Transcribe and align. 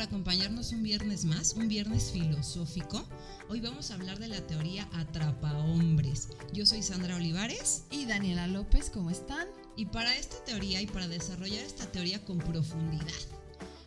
por 0.00 0.06
acompañarnos 0.06 0.72
un 0.72 0.82
viernes 0.82 1.26
más, 1.26 1.52
un 1.52 1.68
viernes 1.68 2.10
filosófico. 2.10 3.04
Hoy 3.50 3.60
vamos 3.60 3.90
a 3.90 3.96
hablar 3.96 4.18
de 4.18 4.28
la 4.28 4.40
teoría 4.46 4.88
atrapa 4.94 5.58
hombres. 5.58 6.30
Yo 6.54 6.64
soy 6.64 6.82
Sandra 6.82 7.16
Olivares 7.16 7.84
y 7.90 8.06
Daniela 8.06 8.46
López, 8.46 8.88
¿cómo 8.88 9.10
están? 9.10 9.46
Y 9.76 9.84
para 9.84 10.16
esta 10.16 10.42
teoría 10.46 10.80
y 10.80 10.86
para 10.86 11.06
desarrollar 11.06 11.62
esta 11.62 11.84
teoría 11.92 12.24
con 12.24 12.38
profundidad, 12.38 13.12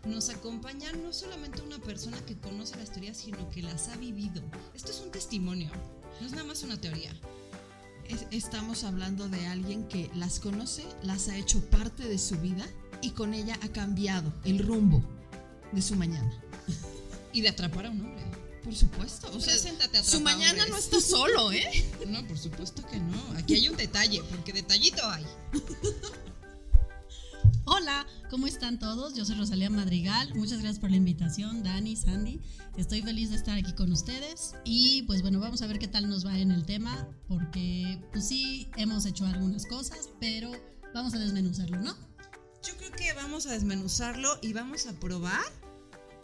nos 0.06 0.30
acompaña 0.30 0.92
no 0.92 1.14
solamente 1.14 1.64
una 1.64 1.80
persona 1.80 2.24
que 2.28 2.38
conoce 2.38 2.78
las 2.78 2.92
teorías, 2.92 3.18
sino 3.18 3.50
que 3.50 3.64
las 3.64 3.90
ha 3.90 3.96
vivido. 3.96 4.44
Esto 4.76 4.92
es 4.92 5.02
un 5.02 5.10
testimonio, 5.10 5.72
no 6.22 6.28
es 6.28 6.34
nada 6.34 6.44
más 6.44 6.62
una 6.62 6.80
teoría. 6.80 7.12
Estamos 8.30 8.84
hablando 8.84 9.30
de 9.30 9.48
alguien 9.48 9.88
que 9.88 10.12
las 10.14 10.40
conoce, 10.40 10.84
las 11.02 11.28
ha 11.30 11.38
hecho 11.38 11.60
parte 11.72 12.08
de 12.08 12.20
su 12.20 12.38
vida 12.38 12.68
y 13.02 13.12
con 13.12 13.34
ella 13.34 13.58
ha 13.64 13.70
cambiado 13.70 14.32
el 14.44 14.60
rumbo 14.60 15.04
de 15.74 15.82
su 15.82 15.96
mañana. 15.96 16.32
Y 17.32 17.42
de 17.42 17.50
atrapar 17.50 17.88
a 17.88 17.90
un 17.90 18.02
hombre. 18.02 18.24
Por 18.64 18.76
supuesto. 18.76 19.30
O 19.34 19.42
sea, 19.42 19.56
a 19.56 20.04
su 20.04 20.22
mañana 20.22 20.66
no 20.68 20.78
está 20.78 21.02
solo, 21.02 21.52
¿eh? 21.52 21.86
No, 22.08 22.26
por 22.26 22.38
supuesto 22.38 22.86
que 22.88 22.98
no. 23.00 23.22
Aquí 23.36 23.56
hay 23.56 23.68
un 23.68 23.76
detalle, 23.76 24.22
porque 24.30 24.54
detallito 24.54 25.02
hay. 25.10 25.26
Hola, 27.66 28.06
¿cómo 28.30 28.48
están 28.48 28.78
todos? 28.78 29.16
Yo 29.16 29.26
soy 29.26 29.36
Rosalía 29.36 29.70
Madrigal. 29.70 30.34
Muchas 30.36 30.60
gracias 30.60 30.80
por 30.80 30.92
la 30.92 30.98
invitación, 30.98 31.64
Dani, 31.64 31.96
Sandy. 31.96 32.40
Estoy 32.78 33.02
feliz 33.02 33.32
de 33.32 33.36
estar 33.36 33.58
aquí 33.58 33.74
con 33.74 33.92
ustedes. 33.92 34.54
Y 34.64 35.04
pues 35.04 35.22
bueno, 35.22 35.40
vamos 35.40 35.62
a 35.62 35.68
ver 35.68 35.80
qué 35.80 35.88
tal 35.88 36.10
nos 36.10 36.26
va 36.26 36.38
en 36.38 36.52
el 36.52 36.66
tema, 36.66 37.08
porque 37.28 38.02
pues 38.12 38.28
sí, 38.28 38.70
hemos 38.78 39.06
hecho 39.06 39.26
algunas 39.26 39.66
cosas, 39.66 40.10
pero 40.20 40.52
vamos 40.94 41.14
a 41.14 41.20
desmenuzarlo, 41.20 41.78
¿no? 41.80 41.96
Yo 42.64 42.78
creo 42.78 42.92
que 42.92 43.14
vamos 43.14 43.46
a 43.46 43.52
desmenuzarlo 43.52 44.40
y 44.42 44.54
vamos 44.54 44.86
a 44.88 44.94
probar 44.94 45.63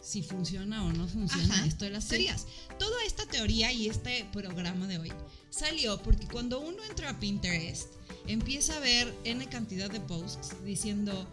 si 0.00 0.22
funciona 0.22 0.84
o 0.84 0.92
no 0.92 1.06
funciona 1.06 1.66
esto 1.66 1.84
de 1.84 1.90
las 1.90 2.08
teorías. 2.08 2.46
Toda 2.78 3.04
esta 3.04 3.26
teoría 3.26 3.72
y 3.72 3.88
este 3.88 4.26
programa 4.32 4.86
de 4.86 4.98
hoy 4.98 5.12
salió 5.50 6.00
porque 6.02 6.26
cuando 6.26 6.60
uno 6.60 6.82
entra 6.88 7.10
a 7.10 7.20
Pinterest, 7.20 7.88
empieza 8.26 8.76
a 8.76 8.80
ver 8.80 9.14
N 9.24 9.46
cantidad 9.48 9.90
de 9.90 10.00
posts 10.00 10.52
diciendo 10.64 11.28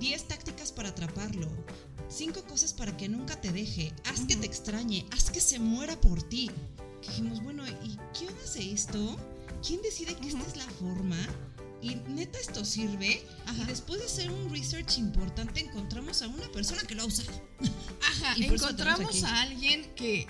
10 0.00 0.28
tácticas 0.28 0.72
para 0.72 0.90
atraparlo, 0.90 1.48
5 2.08 2.44
cosas 2.44 2.72
para 2.72 2.96
que 2.96 3.08
nunca 3.08 3.40
te 3.40 3.52
deje, 3.52 3.92
haz 4.04 4.20
que 4.26 4.36
te 4.36 4.46
extrañe, 4.46 5.06
haz 5.12 5.30
que 5.30 5.40
se 5.40 5.58
muera 5.58 6.00
por 6.00 6.22
ti. 6.22 6.50
dijimos, 7.02 7.42
bueno, 7.42 7.66
¿y 7.66 7.96
quién 8.16 8.34
hace 8.44 8.72
esto? 8.72 9.16
¿Quién 9.66 9.82
decide 9.82 10.14
que 10.14 10.28
esta 10.28 10.42
es 10.46 10.56
la 10.56 10.64
forma? 10.64 11.18
Y 11.80 11.96
neta 12.08 12.38
esto 12.38 12.64
sirve. 12.64 13.24
Y 13.56 13.64
después 13.66 14.00
de 14.00 14.06
hacer 14.06 14.30
un 14.30 14.50
research 14.50 14.98
importante 14.98 15.60
encontramos 15.60 16.22
a 16.22 16.28
una 16.28 16.50
persona 16.50 16.82
que 16.82 16.94
lo 16.94 17.02
ha 17.02 17.06
usado. 17.06 17.42
Ajá, 18.02 18.34
encontramos 18.38 19.22
a 19.22 19.42
alguien 19.42 19.94
que 19.94 20.26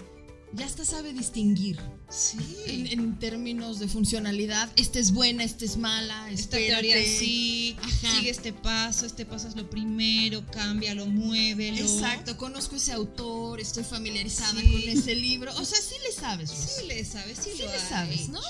ya 0.53 0.67
hasta 0.67 0.85
sabe 0.85 1.13
distinguir. 1.13 1.79
Sí. 2.09 2.39
En, 2.67 3.19
términos 3.19 3.79
de 3.79 3.89
funcionalidad, 3.89 4.71
esta 4.77 4.99
es 4.99 5.13
buena, 5.13 5.45
esta 5.45 5.65
es 5.65 5.77
mala, 5.77 6.31
esta 6.31 6.57
teoría 6.57 6.97
sí, 7.05 7.77
sigue 8.01 8.31
este 8.31 8.53
paso, 8.53 9.05
este 9.05 9.27
paso 9.27 9.49
es 9.49 9.57
lo 9.57 9.69
primero, 9.69 10.47
cámbialo, 10.47 11.07
muévelo. 11.07 11.79
Exacto, 11.79 12.37
conozco 12.37 12.77
ese 12.77 12.93
autor, 12.93 13.61
estoy 13.61 13.85
familiarizada 13.85 14.55
con 14.55 14.89
ese 14.89 15.15
libro. 15.15 15.53
O 15.57 15.65
sea, 15.65 15.79
sí 15.81 15.97
le 16.05 16.13
sabes. 16.13 16.51
Sí 16.51 16.87
le 16.87 17.05
sabes, 17.05 17.39
sí, 17.39 17.51
sí 17.57 17.63
le 17.63 17.79
sabes, 17.79 18.29
¿no? 18.29 18.41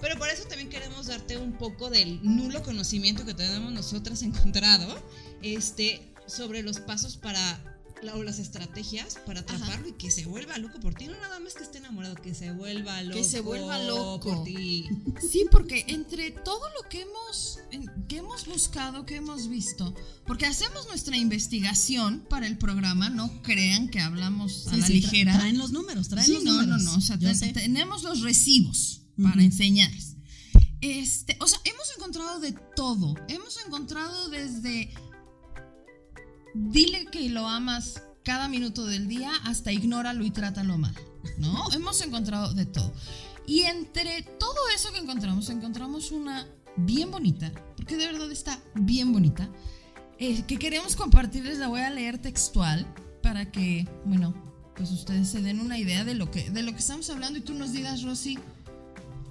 Pero 0.00 0.18
por 0.18 0.28
eso 0.28 0.44
también 0.44 0.68
queremos 0.68 1.06
darte 1.06 1.36
un 1.36 1.52
poco 1.52 1.90
del 1.90 2.20
nulo 2.22 2.62
conocimiento 2.62 3.24
que 3.24 3.34
tenemos 3.34 3.72
nosotras 3.72 4.22
encontrado 4.22 4.98
este, 5.42 6.12
sobre 6.26 6.62
los 6.62 6.80
pasos 6.80 7.16
para 7.16 7.75
o 8.14 8.22
las 8.22 8.38
estrategias 8.38 9.18
para 9.26 9.40
atraparlo 9.40 9.88
y 9.88 9.92
que 9.92 10.10
se 10.10 10.26
vuelva 10.26 10.58
loco 10.58 10.78
por 10.80 10.94
ti. 10.94 11.06
No 11.06 11.18
nada 11.20 11.40
más 11.40 11.54
que 11.54 11.62
esté 11.62 11.78
enamorado, 11.78 12.14
que 12.16 12.34
se 12.34 12.52
vuelva 12.52 13.02
loco. 13.02 13.18
Que 13.18 13.24
se 13.24 13.40
vuelva 13.40 13.78
loco 13.82 14.20
por 14.20 14.44
ti. 14.44 14.88
Sí, 15.30 15.46
porque 15.50 15.84
entre 15.88 16.30
todo 16.30 16.60
lo 16.80 16.88
que 16.88 17.02
hemos, 17.02 17.58
que 18.08 18.18
hemos 18.18 18.46
buscado, 18.46 19.06
que 19.06 19.16
hemos 19.16 19.48
visto, 19.48 19.94
porque 20.26 20.46
hacemos 20.46 20.86
nuestra 20.86 21.16
investigación 21.16 22.24
para 22.28 22.46
el 22.46 22.58
programa, 22.58 23.10
no 23.10 23.42
crean 23.42 23.88
que 23.88 24.00
hablamos 24.00 24.66
a 24.68 24.76
la 24.76 24.88
ligera. 24.88 25.38
traen 25.38 25.58
los 25.58 25.72
números, 25.72 26.08
traen 26.08 26.32
los 26.32 26.44
números. 26.44 26.66
No, 26.66 26.76
no, 26.78 26.92
no. 26.92 26.98
O 26.98 27.00
sea, 27.00 27.18
tenemos 27.18 28.02
los 28.02 28.22
recibos 28.22 29.02
para 29.22 29.42
enseñar. 29.42 29.92
Este, 30.80 31.36
o 31.40 31.48
sea, 31.48 31.58
hemos 31.64 31.90
encontrado 31.96 32.38
de 32.38 32.52
todo. 32.52 33.14
Hemos 33.28 33.56
encontrado 33.64 34.28
desde 34.28 34.92
dile 36.56 37.06
que 37.06 37.28
lo 37.28 37.46
amas 37.46 38.02
cada 38.24 38.48
minuto 38.48 38.86
del 38.86 39.08
día 39.08 39.30
hasta 39.44 39.72
ignóralo 39.72 40.24
y 40.24 40.30
trátalo 40.30 40.78
mal, 40.78 40.94
¿no? 41.38 41.70
Hemos 41.72 42.00
encontrado 42.00 42.54
de 42.54 42.66
todo. 42.66 42.92
Y 43.46 43.62
entre 43.62 44.22
todo 44.22 44.56
eso 44.74 44.92
que 44.92 44.98
encontramos, 44.98 45.48
encontramos 45.50 46.10
una 46.10 46.46
bien 46.76 47.10
bonita, 47.10 47.52
porque 47.76 47.96
de 47.96 48.06
verdad 48.06 48.30
está 48.30 48.58
bien 48.74 49.12
bonita, 49.12 49.48
eh, 50.18 50.42
que 50.46 50.58
queremos 50.58 50.96
compartirles, 50.96 51.58
la 51.58 51.68
voy 51.68 51.80
a 51.80 51.90
leer 51.90 52.18
textual 52.18 52.86
para 53.22 53.52
que, 53.52 53.86
bueno, 54.04 54.34
pues 54.74 54.90
ustedes 54.90 55.28
se 55.28 55.42
den 55.42 55.60
una 55.60 55.78
idea 55.78 56.04
de 56.04 56.14
lo 56.14 56.30
que, 56.30 56.50
de 56.50 56.62
lo 56.62 56.72
que 56.72 56.78
estamos 56.78 57.08
hablando 57.10 57.38
y 57.38 57.42
tú 57.42 57.54
nos 57.54 57.72
digas, 57.72 58.02
Rosy, 58.02 58.38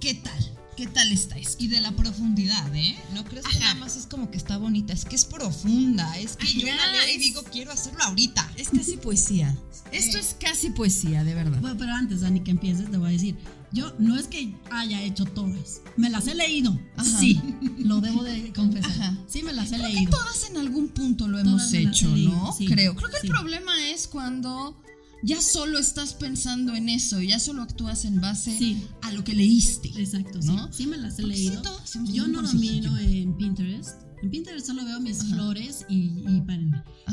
¿qué 0.00 0.14
tal? 0.14 0.56
¿Qué 0.76 0.86
tal 0.86 1.10
estáis? 1.10 1.56
Y 1.58 1.68
de 1.68 1.80
la 1.80 1.90
profundidad, 1.92 2.74
¿eh? 2.74 2.98
No 3.14 3.24
crees 3.24 3.46
que 3.46 3.58
nada 3.60 3.74
más 3.76 3.96
es 3.96 4.04
como 4.04 4.30
que 4.30 4.36
está 4.36 4.58
bonita, 4.58 4.92
es 4.92 5.06
que 5.06 5.16
es 5.16 5.24
profunda, 5.24 6.18
es 6.18 6.36
que 6.36 6.52
yo 6.52 6.66
la 6.66 6.92
leo 6.92 7.14
y 7.14 7.16
digo, 7.16 7.42
quiero 7.50 7.72
hacerlo 7.72 8.02
ahorita. 8.04 8.52
Es 8.56 8.68
casi 8.68 8.98
poesía. 8.98 9.56
Esto 9.90 10.18
es 10.18 10.36
casi 10.38 10.68
poesía, 10.70 11.24
de 11.24 11.34
verdad. 11.34 11.60
Bueno, 11.62 11.76
pero 11.78 11.92
antes, 11.92 12.20
Dani, 12.20 12.40
que 12.40 12.50
empieces, 12.50 12.90
te 12.90 12.98
voy 12.98 13.08
a 13.08 13.12
decir, 13.12 13.36
yo 13.72 13.94
no 13.98 14.16
es 14.16 14.26
que 14.26 14.54
haya 14.70 15.02
hecho 15.02 15.24
todas, 15.24 15.80
me 15.96 16.10
las 16.10 16.26
he 16.26 16.34
leído. 16.34 16.78
Sí, 17.18 17.40
lo 17.78 18.02
debo 18.02 18.22
de 18.22 18.52
confesar. 18.52 19.16
Sí, 19.26 19.42
me 19.42 19.54
las 19.54 19.72
he 19.72 19.78
leído. 19.78 20.10
todas 20.10 20.50
en 20.50 20.58
algún 20.58 20.88
punto 20.88 21.26
lo 21.26 21.38
hemos 21.38 21.72
hecho, 21.72 22.08
¿no? 22.08 22.54
Creo. 22.66 22.94
Creo 22.94 23.10
que 23.10 23.26
el 23.26 23.28
problema 23.32 23.72
es 23.88 24.08
cuando 24.08 24.76
ya 25.22 25.40
solo 25.40 25.78
estás 25.78 26.14
pensando 26.14 26.74
en 26.74 26.88
eso, 26.88 27.20
ya 27.20 27.38
solo 27.38 27.62
actúas 27.62 28.04
en 28.04 28.20
base 28.20 28.76
a 29.02 29.12
lo 29.12 29.24
que 29.24 29.34
leíste. 29.34 29.90
Exacto, 29.96 30.40
¿no? 30.42 30.72
sí. 30.72 30.86
me 30.86 30.96
las 30.96 31.18
he 31.18 31.22
leído. 31.22 31.62
Yo 32.04 32.28
no 32.28 32.42
lo 32.42 32.52
miro 32.54 32.96
en 32.98 33.36
Pinterest. 33.36 34.02
En 34.22 34.30
Pinterest 34.30 34.66
solo 34.66 34.84
veo 34.84 34.98
mis 35.00 35.22
flores 35.24 35.84
y, 35.88 36.24
y 36.26 36.42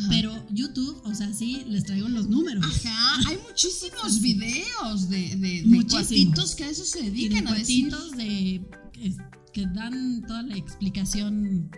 Pero 0.10 0.34
YouTube, 0.52 1.02
o 1.04 1.14
sea, 1.14 1.34
sí, 1.34 1.64
les 1.68 1.84
traigo 1.84 2.08
los 2.08 2.30
números. 2.30 2.66
Ajá, 2.66 3.30
hay 3.30 3.38
muchísimos 3.48 4.22
videos 4.22 5.10
de, 5.10 5.36
de, 5.36 5.64
de 5.64 5.86
cuatitos 5.86 6.56
que 6.56 6.64
a 6.64 6.70
eso 6.70 6.86
se 6.86 7.02
dedican. 7.02 7.48
a 7.48 7.54
decir. 7.54 7.94
de 8.16 8.62
que 9.54 9.68
dan 9.68 10.24
toda 10.28 10.42
la 10.44 10.58
explicación 10.58 11.70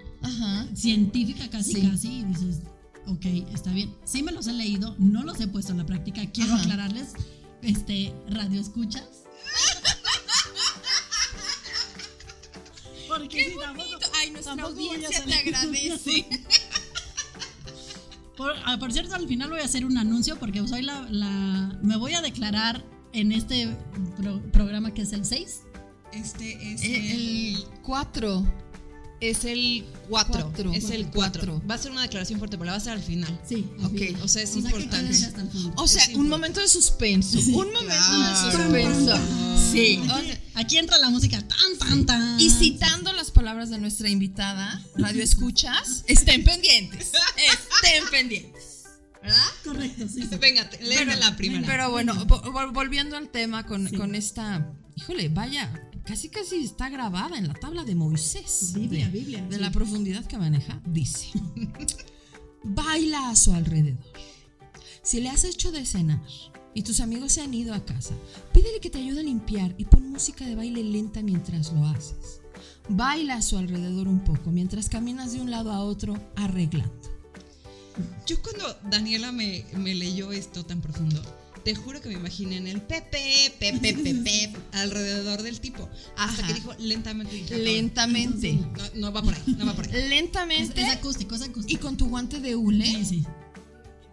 científica 0.73 1.49
casi 1.49 1.81
casi 1.81 2.19
y 2.19 2.23
dices, 2.23 2.61
ok, 3.07 3.25
está 3.53 3.71
bien. 3.71 3.95
Sí 4.03 4.23
me 4.23 4.31
los 4.31 4.47
he 4.47 4.53
leído, 4.53 4.95
no 4.97 5.23
los 5.23 5.39
he 5.39 5.47
puesto 5.47 5.71
en 5.71 5.79
la 5.79 5.85
práctica. 5.85 6.25
Quiero 6.31 6.55
aclararles, 6.55 7.13
este, 7.61 8.13
radio 8.29 8.61
escuchas. 8.61 9.07
Porque 13.07 13.27
Qué 13.27 13.55
bonito. 13.55 14.07
Ay, 14.15 14.31
nuestra 14.31 14.63
audiencia 14.63 15.23
te 15.23 15.33
agradece. 15.33 16.27
Ah, 18.65 18.77
por, 18.77 18.91
cierto, 18.91 19.15
al 19.15 19.27
final 19.27 19.49
voy 19.49 19.61
a 19.61 19.63
hacer 19.63 19.85
un 19.85 19.97
anuncio 19.97 20.37
porque 20.37 20.67
soy 20.67 20.81
la, 20.81 21.07
la 21.09 21.79
me 21.81 21.95
voy 21.95 22.13
a 22.15 22.21
declarar 22.21 22.83
en 23.13 23.31
este 23.31 23.75
programa 24.51 24.93
que 24.93 25.03
es 25.03 25.13
el 25.13 25.25
6. 25.25 25.61
Este 26.11 26.73
es 26.73 26.83
el 26.83 27.65
4. 27.83 28.64
Es 29.29 29.45
el 29.45 29.85
4. 30.09 30.53
Es 30.73 30.89
el 30.91 31.07
4. 31.07 31.61
Va 31.69 31.75
a 31.75 31.77
ser 31.77 31.91
una 31.91 32.03
declaración 32.03 32.39
fuerte, 32.39 32.57
pero 32.57 32.65
la 32.65 32.71
va 32.73 32.77
a 32.77 32.81
ser 32.81 32.93
al 32.93 33.01
final. 33.01 33.39
Sí. 33.47 33.65
Ok. 33.83 34.23
O 34.23 34.27
sea, 34.27 34.43
es 34.43 34.55
importante. 34.55 35.17
o 35.75 35.87
sea, 35.87 36.03
un 36.15 36.29
momento 36.29 36.59
de 36.59 36.67
suspenso. 36.67 37.39
Un 37.39 37.73
momento 37.73 38.19
de 38.19 38.51
suspenso. 38.51 39.17
Sí. 39.71 40.01
Aquí 40.53 40.77
entra 40.77 40.97
la 40.99 41.09
música 41.09 41.41
tan, 41.45 41.77
tan, 41.77 42.05
tan. 42.05 42.39
Y 42.39 42.49
citando 42.49 43.11
las 43.13 43.31
palabras 43.31 43.69
de 43.69 43.77
nuestra 43.77 44.09
invitada, 44.09 44.81
Radio 44.95 45.23
Escuchas, 45.23 46.03
estén 46.07 46.43
pendientes. 46.43 47.11
Estén 47.83 48.09
pendientes. 48.09 48.54
¿Verdad? 49.25 49.51
Correcto, 49.63 50.07
sí. 50.07 50.21
Venga, 50.39 50.69
léeme 50.81 51.15
la 51.15 51.35
primera. 51.35 51.65
Pero 51.65 51.89
bueno, 51.89 52.13
volviendo 52.71 53.17
al 53.17 53.29
tema 53.29 53.65
con, 53.65 53.87
con 53.89 54.13
esta. 54.13 54.71
Híjole, 54.95 55.29
vaya, 55.29 55.89
casi 56.05 56.29
casi 56.29 56.63
está 56.63 56.89
grabada 56.89 57.37
en 57.37 57.47
la 57.47 57.55
tabla 57.55 57.83
de 57.83 57.95
Moisés. 57.95 58.73
Biblia, 58.75 59.05
de, 59.05 59.11
Biblia. 59.11 59.41
De 59.49 59.57
la 59.57 59.71
profundidad 59.71 60.25
que 60.25 60.37
maneja, 60.37 60.79
dice. 60.85 61.29
Baila 62.63 63.29
a 63.29 63.35
su 63.35 63.53
alrededor. 63.53 64.05
Si 65.01 65.21
le 65.21 65.29
has 65.29 65.43
hecho 65.43 65.71
de 65.71 65.85
cenar 65.85 66.21
y 66.75 66.83
tus 66.83 66.99
amigos 66.99 67.33
se 67.33 67.41
han 67.41 67.53
ido 67.53 67.73
a 67.73 67.83
casa, 67.83 68.13
pídele 68.53 68.79
que 68.79 68.89
te 68.89 68.99
ayude 68.99 69.21
a 69.21 69.23
limpiar 69.23 69.73
y 69.77 69.85
pon 69.85 70.09
música 70.09 70.45
de 70.45 70.55
baile 70.55 70.83
lenta 70.83 71.23
mientras 71.23 71.73
lo 71.73 71.85
haces. 71.85 72.41
Baila 72.89 73.35
a 73.35 73.41
su 73.41 73.57
alrededor 73.57 74.07
un 74.07 74.23
poco 74.23 74.51
mientras 74.51 74.89
caminas 74.89 75.33
de 75.33 75.41
un 75.41 75.49
lado 75.49 75.71
a 75.71 75.83
otro 75.83 76.15
arreglando. 76.35 77.14
Yo 78.25 78.41
cuando 78.41 78.77
Daniela 78.89 79.31
me, 79.31 79.65
me 79.77 79.93
leyó 79.95 80.31
esto 80.31 80.65
tan 80.65 80.81
profundo, 80.81 81.21
te 81.63 81.73
juro 81.75 81.99
que 82.01 82.09
me 82.09 82.15
imaginé 82.15 82.57
en 82.57 82.67
el 82.67 82.81
pepe, 82.81 83.51
pepe, 83.59 83.93
pepe, 83.93 84.53
alrededor 84.73 85.41
del 85.41 85.59
tipo. 85.59 85.89
Hasta 86.17 86.41
Ajá. 86.43 86.47
que 86.47 86.53
dijo 86.53 86.73
lentamente. 86.79 87.35
dije, 87.35 87.55
"Ah, 87.55 87.57
Lentamente. 87.57 88.53
No, 88.53 88.83
no 88.95 89.11
va 89.13 89.21
por 89.23 89.33
ahí, 89.33 89.41
no 89.57 89.65
va 89.65 89.73
por 89.75 89.85
ahí. 89.87 89.91
Es, 89.95 90.09
Lentamente. 90.09 90.81
es 90.81 90.89
acústico, 90.89 91.35
es 91.35 91.41
Y 91.41 91.45
acústico. 91.45 91.81
con 91.81 91.97
tu 91.97 92.07
guante 92.09 92.39
de 92.39 92.55
hule. 92.55 92.85
Sí, 92.85 93.05
sí. 93.05 93.23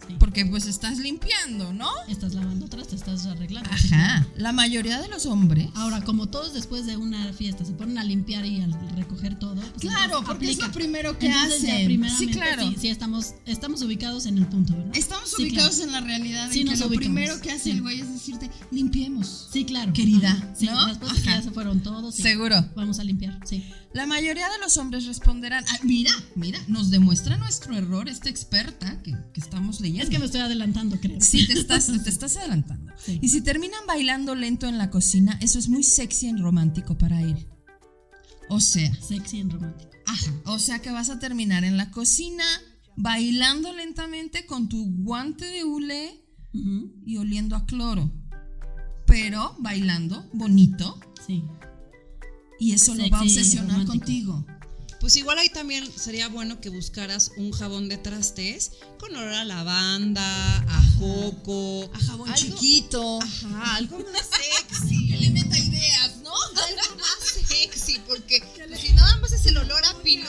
Sí. 0.08 0.16
Porque 0.19 0.44
pues 0.46 0.66
estás 0.66 0.99
limpiando, 0.99 1.72
¿no? 1.72 1.88
Estás 2.08 2.34
lavando 2.34 2.66
atrás, 2.66 2.88
te 2.88 2.96
estás 2.96 3.26
arreglando. 3.26 3.70
sí. 3.78 3.88
Ajá. 3.94 4.26
La 4.37 4.52
mayoría 4.52 5.00
de 5.00 5.08
los 5.08 5.26
hombres. 5.26 5.69
Ahora, 5.75 6.02
como 6.02 6.28
todos 6.28 6.52
después 6.54 6.87
de 6.87 6.96
una 6.96 7.32
fiesta 7.32 7.64
se 7.64 7.72
ponen 7.72 7.99
a 7.99 8.04
limpiar 8.04 8.44
y 8.46 8.60
a 8.60 8.66
recoger 8.96 9.38
todo. 9.38 9.54
pues 9.54 9.81
Claro, 9.81 10.22
porque 10.25 10.46
es 10.46 10.52
aplica. 10.56 10.66
lo 10.66 10.72
primero 10.72 11.19
que 11.19 11.26
Entonces, 11.26 11.62
ya 11.62 11.75
hacen. 11.75 11.87
primeramente, 11.87 12.32
Sí, 12.32 12.38
claro. 12.38 12.69
Sí, 12.70 12.76
sí, 12.81 12.88
estamos, 12.88 13.34
estamos 13.46 13.82
ubicados 13.82 14.26
en 14.26 14.38
el 14.38 14.46
punto, 14.46 14.75
¿verdad? 14.76 14.93
Estamos 14.96 15.31
Sí, 15.37 15.43
ubicados 15.44 15.76
claro. 15.76 15.84
en 15.88 15.93
la 15.93 16.00
realidad 16.00 16.48
Sí, 16.50 16.60
en 16.60 16.64
que 16.66 16.70
nos 16.72 16.81
lo 16.81 16.87
ubicamos. 16.88 17.06
primero 17.14 17.40
que 17.40 17.50
hace 17.52 17.62
Sí. 17.64 17.70
el 17.70 17.82
güey 17.82 18.00
es 18.00 18.12
decirte, 18.12 18.50
limpiemos. 18.70 19.48
Sí, 19.52 19.64
claro. 19.64 19.93
Querida, 19.93 20.31
Ajá, 20.32 20.55
Sí, 20.58 20.66
¿no? 20.66 20.87
después 20.87 21.14
de 21.14 21.22
que 21.22 21.28
Ajá. 21.31 21.38
ya 21.38 21.43
se 21.44 21.50
fueron 21.52 21.81
todos. 21.82 22.14
sí. 22.14 22.22
Seguro. 22.22 22.64
Vamos 22.75 22.98
a 22.98 23.05
limpiar, 23.05 23.38
sí. 23.46 23.64
La 23.94 24.06
mayoría 24.06 24.48
de 24.48 24.58
los 24.58 24.76
hombres 24.78 25.05
responderán, 25.05 25.64
"Ah, 25.69 25.78
mira, 25.82 26.10
mira, 26.34 26.58
nos 26.66 26.90
demuestra 26.90 27.37
nuestro 27.37 27.76
error 27.76 28.08
esta 28.08 28.31
experta 28.31 28.98
que, 29.02 29.12
que 29.34 29.40
estamos 29.40 29.81
leyendo. 29.81 29.91
Es 30.00 30.08
que 30.10 30.18
me 30.18 30.24
estoy 30.26 30.40
adelantando, 30.40 30.98
creo. 31.00 31.20
Sí, 31.20 31.46
te 31.46 31.52
estás, 31.54 31.86
te 31.86 32.10
estás 32.10 32.36
adelantando. 32.36 32.92
Sí. 32.96 33.18
Y 33.22 33.28
si 33.28 33.40
terminan 33.42 33.80
bailando 33.86 34.34
lento 34.34 34.66
en 34.66 34.78
la 34.78 34.90
cocina, 34.90 35.38
eso 35.40 35.58
es 35.58 35.68
muy 35.68 35.82
sexy 35.82 36.28
y 36.28 36.36
romántico 36.36 36.96
para 36.98 37.20
él. 37.22 37.46
O 38.48 38.60
sea, 38.60 38.92
Sexy 38.94 39.38
y 39.38 39.42
romántico. 39.44 39.90
ajá, 40.06 40.32
o 40.46 40.58
sea 40.58 40.80
que 40.80 40.90
vas 40.90 41.08
a 41.10 41.18
terminar 41.18 41.64
en 41.64 41.76
la 41.76 41.90
cocina 41.90 42.44
bailando 42.96 43.72
lentamente 43.72 44.44
con 44.46 44.68
tu 44.68 44.84
guante 45.02 45.44
de 45.46 45.64
hule 45.64 46.24
y 47.06 47.16
oliendo 47.16 47.56
a 47.56 47.64
cloro. 47.64 48.12
Pero 49.06 49.56
bailando 49.58 50.28
bonito 50.34 50.98
Sí. 51.26 51.42
y 52.60 52.72
eso 52.72 52.94
lo 52.94 53.08
va 53.10 53.18
a 53.18 53.22
obsesionar 53.22 53.86
contigo. 53.86 54.44
Pues 55.02 55.16
igual 55.16 55.37
ahí 55.38 55.49
también 55.49 55.84
sería 55.99 56.28
bueno 56.28 56.60
que 56.60 56.69
buscaras 56.70 57.32
un 57.37 57.50
jabón 57.50 57.88
de 57.88 57.99
trastes 57.99 58.70
con 59.00 59.14
olor 59.16 59.34
a 59.34 59.44
lavanda, 59.44 60.58
a 60.58 60.82
coco, 61.00 61.90
A 61.93 61.99
jabón 61.99 62.31
algo- 62.31 62.38
chiquito. 62.40 63.19
Ajá, 63.20 63.75
algo 63.76 63.99
más 63.99 64.28
sexy. 64.70 65.08
Que 65.08 65.16
le 65.19 65.31
meta 65.31 65.58
ideas, 65.58 66.19
¿no? 66.22 66.32
algo 66.66 66.96
más 66.96 67.46
sexy, 67.49 67.99
porque 68.06 68.43
si 68.81 68.93
nada 68.93 69.16
más 69.16 69.32
es 69.32 69.44
el 69.46 69.56
olor 69.58 69.84
a 69.84 69.94
pino, 70.02 70.28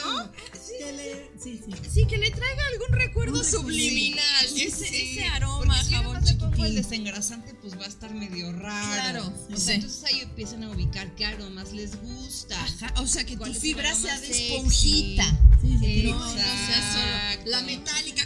Sí, 1.39 1.59
sí. 1.63 1.71
Sí, 1.93 2.07
que 2.07 2.17
le 2.17 2.31
traiga 2.31 2.63
algún 2.73 2.97
recuerdo 2.97 3.43
subliminal. 3.43 4.47
sí, 4.47 4.63
ese, 4.63 4.87
sí. 4.87 5.11
ese 5.11 5.25
aroma, 5.25 5.75
jabón 5.83 6.22
el 6.65 6.75
desengrasante, 6.75 7.53
pues 7.55 7.77
va 7.77 7.83
a 7.85 7.87
estar 7.87 8.13
medio 8.13 8.51
raro. 8.53 8.93
Claro, 8.93 9.33
O 9.51 9.55
sí. 9.55 9.61
sea, 9.61 9.75
entonces 9.75 10.03
ahí 10.05 10.19
empiezan 10.21 10.63
a 10.63 10.71
ubicar 10.71 11.13
qué 11.15 11.25
aromas 11.25 11.71
les 11.73 11.99
gusta. 12.01 12.61
Ajá, 12.63 12.93
o 13.01 13.07
sea 13.07 13.25
que 13.25 13.33
tu 13.33 13.39
¿Cuál 13.39 13.51
es 13.51 13.57
el 13.57 13.61
fibra 13.61 13.93
sea 13.95 14.19
de 14.19 14.27
sexy? 14.27 14.53
esponjita. 14.53 15.23
Sí, 15.61 15.77
sí. 15.79 16.03
No, 16.05 16.19
no 16.19 16.33
sea 16.33 16.93
solo 17.39 17.51
la 17.51 17.61
metálica 17.61 18.23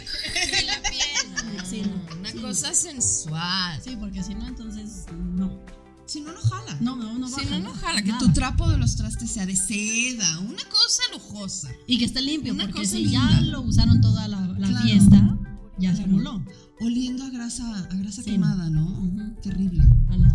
en 0.58 0.66
la 0.66 0.82
piel. 0.82 1.66
Sí, 1.68 1.82
no. 1.82 2.16
Una 2.16 2.30
Sí. 2.32 2.38
cosa 2.38 2.74
sensual. 2.74 3.80
Sí, 3.82 3.96
porque 3.98 4.22
si 4.22 4.34
no, 4.34 4.46
entonces 4.48 5.04
no. 5.12 5.58
Si 6.06 6.20
no, 6.22 6.32
no 6.32 6.40
jala. 6.40 6.76
No, 6.80 6.96
no, 6.96 7.18
no 7.18 7.28
si 7.28 7.44
no, 7.46 7.58
no 7.60 7.74
jala. 7.74 8.00
Que 8.02 8.08
Nada. 8.12 8.18
tu 8.20 8.32
trapo 8.32 8.68
de 8.70 8.78
los 8.78 8.96
trastes 8.96 9.30
sea 9.30 9.44
de 9.44 9.54
seda. 9.56 10.38
Una 10.40 10.64
cosa 10.70 11.02
lujosa. 11.12 11.70
Y 11.86 11.98
que 11.98 12.06
esté 12.06 12.22
limpio, 12.22 12.54
Una 12.54 12.64
porque 12.64 12.80
cosa 12.80 12.92
si 12.92 13.04
linda. 13.04 13.28
ya 13.30 13.40
lo 13.42 13.60
usaron 13.60 14.00
toda 14.00 14.26
la, 14.26 14.40
la 14.40 14.68
Claro. 14.68 14.84
fiesta, 14.86 15.38
ya 15.78 15.94
se 15.94 16.04
Claro. 16.04 16.42
Oliendo 16.80 17.24
a 17.24 17.30
grasa, 17.30 17.64
a 17.90 17.94
grasa 17.96 18.22
Sí. 18.22 18.30
quemada, 18.32 18.70
¿no? 18.70 19.34
Terrible. 19.42 19.82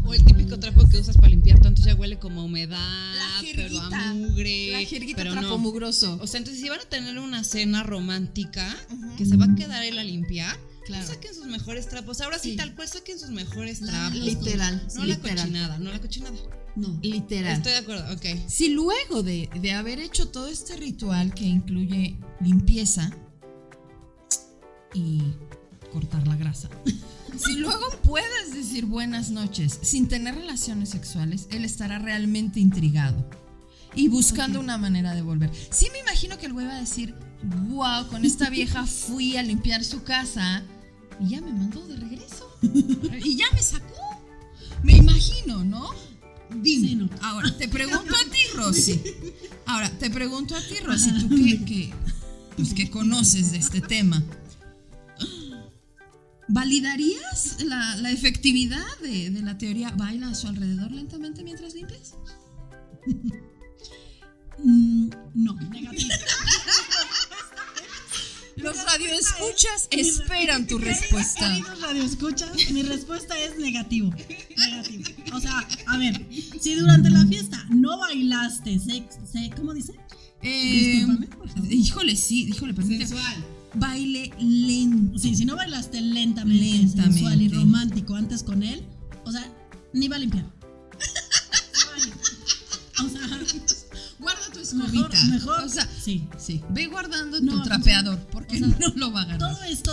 O 0.06 0.14
el 0.14 0.24
típico 0.26 0.60
trapo 0.60 0.88
que 0.90 1.00
usas 1.00 1.16
para 1.16 1.30
limpiar, 1.30 1.60
tanto 1.62 1.82
ya 1.82 1.96
huele 1.96 2.20
como 2.20 2.42
a 2.42 2.44
humedad, 2.44 3.14
La 3.16 3.42
pero 3.42 3.80
a 3.82 4.14
mugre. 4.14 4.72
La 4.74 4.80
jerguita 4.86 5.18
pero 5.18 5.32
trapo 5.32 5.48
no. 5.48 5.58
mugroso. 5.58 6.18
O 6.22 6.28
sea, 6.28 6.40
entonces 6.40 6.62
si 6.62 6.70
van 6.70 6.80
a 6.82 6.84
tener 6.86 7.18
una 7.20 7.44
cena 7.46 7.84
romántica 7.84 8.76
que 9.18 9.26
se 9.26 9.38
va 9.38 9.46
a 9.46 9.56
quedar 9.56 9.84
él 9.86 9.98
a 9.98 10.04
limpiar, 10.04 10.58
Claro. 10.86 11.06
pues 11.06 11.16
saquen 11.16 11.34
sus 11.34 11.46
mejores 11.46 11.88
trapos. 11.88 12.20
Ahora 12.20 12.38
sí, 12.40 12.52
Sí. 12.52 12.56
tal 12.58 12.76
cual, 12.76 12.90
saquen 12.90 13.18
sus 13.18 13.30
mejores 13.30 13.80
La- 13.82 13.92
trapos. 13.92 14.20
Literal. 14.20 14.88
No 14.96 15.06
la 15.06 15.16
literal. 15.16 15.38
cochinada, 15.38 15.80
no 15.80 15.92
la 15.92 16.02
cochinada. 16.02 16.36
No. 16.76 17.00
Literal. 17.02 17.54
Estoy 17.58 17.72
de 17.72 17.78
acuerdo, 17.78 18.14
ok. 18.14 18.26
Si 18.50 18.70
luego 18.70 19.24
de, 19.24 19.50
de 19.62 19.72
haber 19.72 20.00
hecho 20.00 20.28
todo 20.28 20.48
este 20.50 20.76
ritual 20.76 21.34
que 21.34 21.46
incluye 21.46 22.18
limpieza 22.42 23.12
y 24.94 25.22
cortar 25.94 26.28
la 26.28 26.36
grasa, 26.36 26.70
si 27.38 27.56
luego 27.56 27.86
puedes 28.04 28.54
decir 28.54 28.86
buenas 28.86 29.30
noches 29.30 29.80
sin 29.82 30.08
tener 30.08 30.36
relaciones 30.36 30.90
sexuales, 30.90 31.48
él 31.52 31.64
estará 31.64 32.00
realmente 32.00 32.60
intrigado 32.60 33.30
y 33.96 34.08
buscando 34.08 34.60
una 34.60 34.78
manera 34.78 35.14
de 35.14 35.22
volver. 35.22 35.52
Sí 35.70 35.88
me 35.92 36.00
imagino 36.00 36.38
que 36.38 36.48
el 36.48 36.54
güey 36.54 36.66
va 36.66 36.76
a 36.76 36.80
decir, 36.80 37.14
wow, 37.70 38.08
con 38.08 38.26
esta 38.26 38.50
vieja 38.50 38.86
fui 38.86 39.38
a 39.38 39.44
limpiar 39.44 39.84
su 39.84 40.04
casa 40.04 40.64
y 41.20 41.30
ya 41.30 41.42
me 41.42 41.54
mandó 41.54 41.86
de 41.88 41.98
regreso 41.98 42.50
y 42.62 43.36
ya 43.36 43.46
me 43.54 43.62
sacó. 43.62 43.94
Me 44.82 44.98
imagino, 44.98 45.64
¿no? 45.64 45.90
Dime. 46.50 46.88
Sí, 46.88 46.96
no. 46.96 47.10
Ahora, 47.22 47.56
te 47.58 47.68
pregunto 47.68 48.14
a 48.14 48.32
ti, 48.32 48.40
Rosy. 48.56 49.02
Ahora, 49.66 49.90
te 49.90 50.10
pregunto 50.10 50.56
a 50.56 50.62
ti, 50.62 50.76
Rosy, 50.84 51.12
tú 51.20 51.30
que, 51.30 51.94
pues, 52.56 52.74
que 52.74 52.90
conoces 52.90 53.52
de 53.52 53.60
este 53.60 53.82
tema. 53.82 54.22
¿Validarías 56.50 57.64
la, 57.64 57.96
la 57.98 58.12
efectividad 58.12 58.86
de, 59.02 59.30
de 59.30 59.42
la 59.42 59.58
teoría 59.58 59.92
baila 59.92 60.30
a 60.30 60.36
su 60.36 60.48
alrededor 60.48 60.92
lentamente 60.92 61.44
mientras 61.44 61.74
limpias? 61.74 62.16
Mm, 64.66 65.10
no, 65.34 65.56
negativo. 65.56 66.10
Los 68.56 68.78
radioescuchas 68.86 69.88
esperan 69.90 70.68
tu 70.68 70.78
respuesta. 70.78 71.50
Queridos 71.50 71.82
radioescuchas, 71.82 72.72
mi 72.72 72.84
respuesta 72.84 73.38
es 73.40 73.58
negativo. 73.58 74.12
Negativo. 74.56 75.04
O 75.36 75.40
sea, 75.42 75.68
a 75.88 75.98
ver, 75.98 76.26
si 76.62 76.76
durante 76.76 77.10
la 77.10 77.26
fiesta 77.26 77.66
no 77.72 77.98
bailaste, 77.98 78.80
se, 78.80 79.04
se- 79.30 79.50
¿cómo 79.56 79.74
dice? 79.74 79.94
Eh, 80.44 81.04
Discúlpame, 81.20 81.74
híjole, 81.74 82.16
sí, 82.16 82.44
híjole, 82.50 82.74
permíteme. 82.76 83.20
Baile 83.76 84.32
lento. 84.40 85.18
Sí, 85.18 85.36
si 85.36 85.46
no 85.46 85.56
bailaste 85.56 86.00
lentamente, 86.02 86.64
Lentamente. 86.64 87.14
sensual 87.20 87.42
y 87.42 87.50
romántico 87.50 88.16
antes 88.16 88.44
con 88.44 88.62
él, 88.64 88.84
o 89.26 89.32
sea, 89.32 89.46
ni 89.94 90.08
va 90.08 90.18
a 90.18 90.20
limpiar. 90.20 90.46
o 93.04 93.10
sea, 93.10 93.22
Guarda 94.20 94.42
tu 94.54 94.76
mejor, 94.78 95.14
escobita. 95.14 95.26
mejor. 95.26 95.64
O 95.64 95.70
sea, 95.70 95.88
sí. 96.02 96.28
sí, 96.38 96.62
ve 96.70 96.88
guardando 96.88 97.40
No, 97.42 97.58
tu 97.58 97.64
trapeador 97.64 98.18
porque 98.32 98.56
o 98.56 98.60
sea, 98.60 98.68
no 98.80 98.90
lo 98.96 99.12
va 99.12 99.22
a 99.22 99.24
agarrar. 99.24 99.52
Todo 99.54 99.64
esto, 99.64 99.92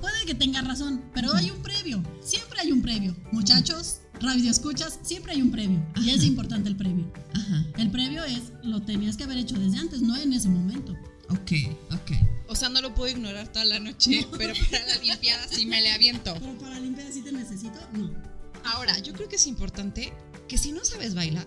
puede 0.00 0.24
que 0.26 0.34
tenga 0.34 0.60
razón, 0.62 1.02
pero 1.14 1.34
hay 1.34 1.50
un 1.50 1.62
previo. 1.62 2.02
Siempre 2.22 2.60
hay 2.60 2.72
un 2.72 2.82
previo. 2.82 3.16
Muchachos, 3.32 4.00
radio 4.20 4.50
escuchas, 4.50 4.98
siempre 5.02 5.32
hay 5.32 5.42
un 5.42 5.50
previo. 5.50 5.84
Y 6.04 6.10
es 6.10 6.22
importante 6.24 6.68
el 6.68 6.76
previo. 6.76 7.10
Ajá. 7.34 7.64
El 7.78 7.90
previo 7.90 8.22
es, 8.24 8.52
lo 8.62 8.82
tenías 8.82 9.16
que 9.16 9.24
haber 9.24 9.38
hecho 9.38 9.58
desde 9.58 9.78
antes, 9.78 10.02
no 10.02 10.16
en 10.16 10.32
ese 10.32 10.48
momento. 10.48 10.94
Ok, 11.30 11.52
ok. 11.92 12.12
O 12.48 12.54
sea, 12.54 12.68
no 12.68 12.80
lo 12.80 12.94
puedo 12.94 13.10
ignorar 13.10 13.48
toda 13.48 13.64
la 13.64 13.80
noche, 13.80 14.26
pero 14.38 14.54
para 14.70 14.86
la 14.86 14.96
limpiada 14.96 15.48
sí 15.48 15.66
me 15.66 15.80
le 15.80 15.92
aviento. 15.92 16.34
Pero 16.38 16.58
para 16.58 16.78
limpiar 16.78 17.12
si 17.12 17.22
te 17.22 17.32
necesito, 17.32 17.78
no. 17.92 18.10
Ahora, 18.64 18.98
yo 18.98 19.12
creo 19.12 19.28
que 19.28 19.36
es 19.36 19.46
importante 19.46 20.12
que 20.48 20.58
si 20.58 20.72
no 20.72 20.84
sabes 20.84 21.14
bailar, 21.14 21.46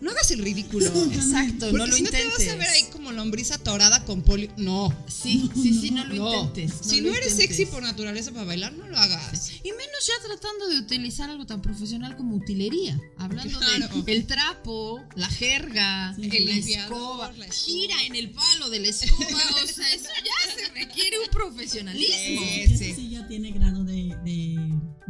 no 0.00 0.10
hagas 0.10 0.30
el 0.32 0.40
ridículo. 0.40 0.86
Exacto, 1.12 1.70
Porque 1.70 1.78
no 1.78 1.86
lo 1.86 1.96
si 1.96 2.02
no 2.02 2.10
te 2.10 2.22
intentes. 2.22 2.46
vas 2.46 2.54
a 2.54 2.56
ver 2.58 2.68
ahí 2.68 2.82
como 2.92 3.12
lombriz 3.12 3.52
atorada 3.52 4.04
con 4.04 4.22
polio. 4.22 4.52
No. 4.56 4.92
Sí, 5.08 5.48
sí, 5.54 5.78
sí, 5.80 5.90
no 5.90 6.04
lo 6.06 6.14
No. 6.14 6.42
intentes. 6.44 6.72
si 6.82 7.00
lo 7.00 7.10
no 7.10 7.14
eres 7.16 7.32
intentes. 7.32 7.56
sexy 7.56 7.66
por 7.70 7.82
naturaleza 7.82 8.32
para 8.32 8.44
bailar, 8.44 8.72
no 8.72 8.88
lo 8.88 8.98
hagas. 8.98 9.50
Y 9.62 9.70
menos 9.70 10.06
ya 10.06 10.14
tratando 10.26 10.68
de 10.68 10.78
utilizar 10.78 11.30
algo 11.30 11.46
tan 11.46 11.62
profesional 11.62 12.16
como 12.16 12.36
utilería. 12.36 13.00
Hablando 13.16 13.58
Claro. 13.58 14.02
del 14.02 14.16
el 14.16 14.26
trapo, 14.26 15.00
la 15.14 15.28
jerga, 15.28 16.14
Sí, 16.16 16.28
el 16.32 16.44
limpiador, 16.46 16.92
escoba, 16.92 17.32
la 17.32 17.46
escoba. 17.46 17.52
gira 17.64 18.02
en 18.04 18.16
el 18.16 18.30
palo 18.30 18.70
de 18.70 18.80
la 18.80 18.88
escoba. 18.88 19.26
o 19.62 19.66
sea, 19.66 19.88
eso 19.92 20.08
ya 20.24 20.54
se 20.54 20.68
requiere 20.74 21.18
un 21.20 21.28
profesionalismo. 21.30 22.40
Sí. 22.42 22.62
Eso 22.62 22.96
sí 22.96 23.08
ya 23.10 23.26
tiene 23.28 23.52
grado 23.52 23.71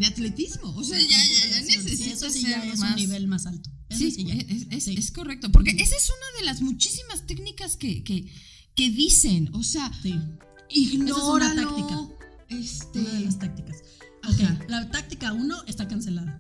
de... 0.09 0.15
atletismo. 0.15 0.69
O 0.77 0.85
sea, 0.85 0.99
ya, 0.99 1.07
ya, 1.09 1.17
ya. 1.49 1.63
Sí, 1.65 1.97
sí 1.97 2.43
ser 2.43 2.51
ya 2.51 2.65
es 2.73 2.79
más. 2.81 2.91
un 2.91 2.97
nivel 2.97 3.27
más 3.29 3.47
alto. 3.47 3.71
Eso 3.89 3.99
Sí, 3.99 4.27
es, 4.49 4.67
es- 4.71 4.85
Sí. 4.85 4.95
es 4.99 5.11
correcto. 5.13 5.51
Porque 5.53 5.71
esa 5.71 5.97
es 5.97 6.09
una 6.11 6.41
de 6.41 6.47
las 6.47 6.63
muchísimas 6.63 7.27
técnicas 7.27 7.77
que, 7.77 8.03
que, 8.05 8.31
que 8.75 8.91
dicen. 8.91 9.51
O 9.55 9.63
sea, 9.63 9.91
táctica. 11.55 12.01
Este, 12.49 12.99
una 13.01 13.11
de 13.13 13.25
las 13.25 13.39
tácticas. 13.39 13.77
Ok, 14.29 14.41
Ajá. 14.41 14.59
la 14.69 14.91
táctica 14.91 15.33
1 15.33 15.65
está 15.67 15.89
cancelada. 15.89 16.39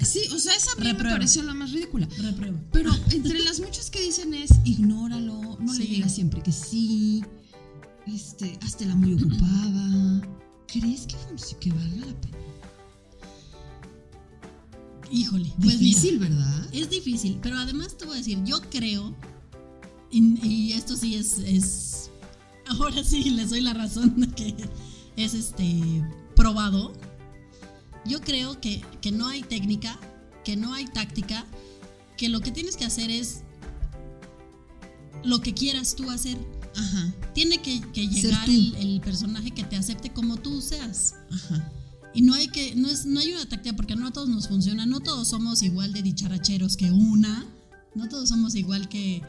Sí, 0.00 0.20
o 0.32 0.38
sea, 0.38 0.54
esa 0.54 0.72
a 0.72 0.74
mí 0.76 0.82
me 0.84 0.90
Reprueba. 0.92 1.14
pareció 1.16 1.42
la 1.44 1.54
más 1.54 1.72
ridícula. 1.72 2.06
Reprueba. 2.18 2.60
Pero 2.72 2.90
entre 3.10 3.38
las 3.40 3.60
muchas 3.60 3.90
que 3.90 4.00
dicen 4.02 4.34
es 4.34 4.50
ignóralo, 4.64 5.56
no 5.60 5.72
le 5.72 5.84
digas 5.86 6.14
siempre 6.14 6.42
que 6.42 6.52
sí. 6.52 7.22
este, 8.06 8.58
hazte 8.62 8.84
la 8.86 8.94
muy 8.94 9.14
ocupada. 9.20 10.28
¿Crees 10.66 11.06
que, 11.06 11.16
que 11.60 11.70
valga 11.70 12.06
la 12.06 12.20
pena? 12.20 12.38
Híjole, 15.14 15.52
pues 15.62 15.78
difícil, 15.78 16.18
¿verdad? 16.18 16.68
Es 16.72 16.90
difícil, 16.90 17.38
pero 17.40 17.56
además 17.56 17.96
te 17.96 18.04
voy 18.04 18.14
a 18.14 18.18
decir, 18.18 18.42
yo 18.44 18.60
creo, 18.62 19.14
y, 20.10 20.72
esto 20.72 20.96
sí 20.96 21.14
es, 21.14 21.38
es, 21.38 22.10
ahora 22.66 23.04
sí 23.04 23.22
les 23.30 23.50
doy 23.50 23.60
la 23.60 23.74
razón 23.74 24.20
de 24.20 24.26
que 24.26 24.56
es 25.16 25.34
este 25.34 26.02
probado. 26.34 26.92
Yo 28.04 28.20
creo 28.22 28.60
que, 28.60 28.82
que 29.00 29.12
no 29.12 29.28
hay 29.28 29.42
técnica, 29.42 30.00
que 30.44 30.56
no 30.56 30.74
hay 30.74 30.86
táctica, 30.86 31.46
que 32.16 32.28
lo 32.28 32.40
que 32.40 32.50
tienes 32.50 32.76
que 32.76 32.84
hacer 32.84 33.08
es 33.08 33.42
lo 35.22 35.40
que 35.40 35.54
quieras 35.54 35.94
tú 35.94 36.10
hacer. 36.10 36.36
Ajá. 36.74 37.14
Tiene 37.34 37.62
que, 37.62 37.78
llegar 37.94 38.50
el, 38.50 38.74
el, 38.74 39.00
personaje 39.00 39.52
que 39.52 39.62
te 39.62 39.76
acepte 39.76 40.12
como 40.12 40.38
tú 40.38 40.60
seas. 40.60 41.14
Ajá. 41.30 41.72
Y 42.14 42.22
no 42.22 42.34
hay 42.34 42.48
que, 42.48 42.74
no 42.76 42.88
es, 42.88 43.06
no 43.06 43.20
hay 43.20 43.32
una 43.32 43.46
táctica 43.48 43.74
porque 43.74 43.96
no 43.96 44.06
a 44.06 44.12
todos 44.12 44.28
nos 44.28 44.48
funciona, 44.48 44.86
no 44.86 45.00
todos 45.00 45.28
somos 45.28 45.62
igual 45.62 45.92
de 45.92 46.02
dicharacheros 46.02 46.76
que 46.76 46.90
una, 46.90 47.46
no 47.94 48.08
todos 48.08 48.28
somos 48.28 48.54
igual 48.54 48.88
que, 48.88 49.22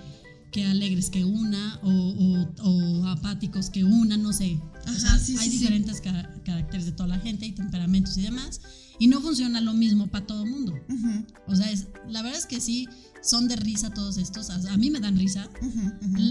que 0.52 0.66
alegres 0.66 1.10
que 1.10 1.26
una 1.26 1.80
o, 1.84 2.48
o, 2.64 3.08
apáticos 3.08 3.70
que 3.70 3.84
una, 3.84 4.18
no 4.18 4.32
sé. 4.32 4.60
hay 4.86 5.50
diferentes 5.50 6.02
caracteres 6.02 6.86
de 6.86 6.92
toda 6.92 7.10
la 7.10 7.20
gente 7.20 7.46
y 7.46 7.52
temperamentos 7.52 8.18
y 8.18 8.22
demás. 8.22 8.62
Y 8.98 9.08
no 9.08 9.20
funciona 9.20 9.60
lo 9.60 9.74
mismo 9.74 10.08
para 10.08 10.26
todo 10.26 10.44
el 10.44 10.50
mundo. 10.50 10.74
O 11.48 11.56
sea, 11.56 11.70
es, 11.70 11.88
la 12.08 12.22
verdad 12.22 12.40
es 12.40 12.46
que 12.46 12.62
sí, 12.62 12.88
son 13.22 13.48
de 13.48 13.58
risa 13.58 13.90
todos 13.90 14.18
estos. 14.18 14.50
A 14.50 14.78
mí 14.78 14.90
me 14.90 15.00
dan 15.00 15.18
risa. 15.18 15.50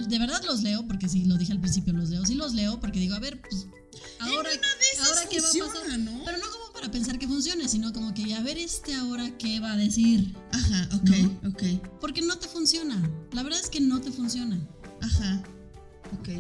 De 0.09 0.19
verdad 0.19 0.41
los 0.47 0.63
leo, 0.63 0.87
porque 0.87 1.09
sí, 1.09 1.25
lo 1.25 1.37
dije 1.37 1.53
al 1.53 1.61
principio, 1.61 1.93
los 1.93 2.09
leo. 2.09 2.25
Sí 2.25 2.35
los 2.35 2.55
leo 2.55 2.81
porque 2.81 3.01
digo, 3.01 3.15
a 3.15 3.19
ver, 3.19 3.43
pues 3.43 3.67
ahora, 4.21 4.49
ahora 5.07 5.21
qué 5.29 5.41
va 5.41 5.49
a 5.49 5.73
pasar. 5.75 5.99
¿no? 5.99 6.25
No 6.85 6.91
para 6.91 6.99
pensar 6.99 7.19
que 7.19 7.27
funcione, 7.27 7.67
sino 7.67 7.95
como 7.95 8.13
que 8.13 8.35
a 8.35 8.43
ver 8.43 8.59
este 8.59 8.93
ahora 8.93 9.31
qué 9.39 9.59
va 9.59 9.73
a 9.73 9.77
decir. 9.79 10.35
Ajá, 10.53 10.87
ok, 10.93 11.53
ok. 11.55 11.63
Porque 11.99 12.21
no 12.21 12.37
te 12.37 12.47
funciona. 12.47 13.11
La 13.33 13.43
verdad 13.43 13.59
es 13.59 13.71
que 13.71 13.81
no 13.81 14.03
te 14.03 14.13
funciona. 14.13 14.61
Ajá. 15.01 15.43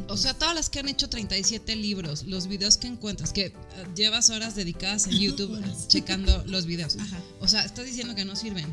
O 0.08 0.18
sea, 0.18 0.34
todas 0.34 0.54
las 0.54 0.68
que 0.68 0.80
han 0.80 0.88
hecho 0.88 1.08
37 1.08 1.76
libros, 1.76 2.24
los 2.26 2.46
videos 2.46 2.76
que 2.76 2.88
encuentras, 2.88 3.32
que 3.32 3.46
eh, 3.46 3.54
llevas 3.96 4.28
horas 4.28 4.54
dedicadas 4.54 5.06
en 5.06 5.12
YouTube 5.18 5.58
checando 5.88 6.44
los 6.46 6.66
videos. 6.66 6.98
O 7.40 7.48
sea, 7.48 7.64
estás 7.64 7.86
diciendo 7.86 8.14
que 8.14 8.26
no 8.26 8.36
sirven. 8.36 8.66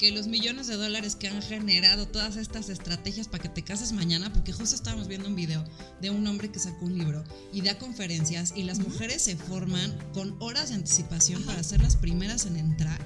Que 0.00 0.12
los 0.12 0.28
millones 0.28 0.66
de 0.66 0.76
dólares 0.76 1.14
que 1.14 1.28
han 1.28 1.42
generado 1.42 2.08
todas 2.08 2.36
estas 2.36 2.70
estrategias 2.70 3.28
para 3.28 3.42
que 3.42 3.50
te 3.50 3.62
cases 3.62 3.92
mañana, 3.92 4.32
porque 4.32 4.50
justo 4.50 4.74
estábamos 4.74 5.08
viendo 5.08 5.28
un 5.28 5.36
video 5.36 5.62
de 6.00 6.08
un 6.08 6.26
hombre 6.26 6.50
que 6.50 6.58
sacó 6.58 6.86
un 6.86 6.96
libro 6.96 7.22
y 7.52 7.60
da 7.60 7.76
conferencias 7.76 8.54
y 8.56 8.62
las 8.62 8.78
mujeres 8.78 9.20
se 9.20 9.36
forman 9.36 9.94
con 10.14 10.40
horas 10.40 10.70
de 10.70 10.76
anticipación 10.76 11.42
para 11.42 11.62
ser 11.62 11.82
las 11.82 11.96
primeras 11.96 12.46
en 12.46 12.56
entrar 12.56 12.98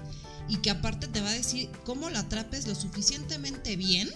y 0.49 0.59
que 0.59 0.71
aparte 0.71 1.09
te 1.09 1.21
va 1.21 1.31
a 1.31 1.35
decir 1.35 1.69
cómo 1.85 2.11
la 2.11 2.21
atrapes 2.21 2.69
lo 2.69 2.77
suficientemente 2.77 3.75
bien 3.75 4.09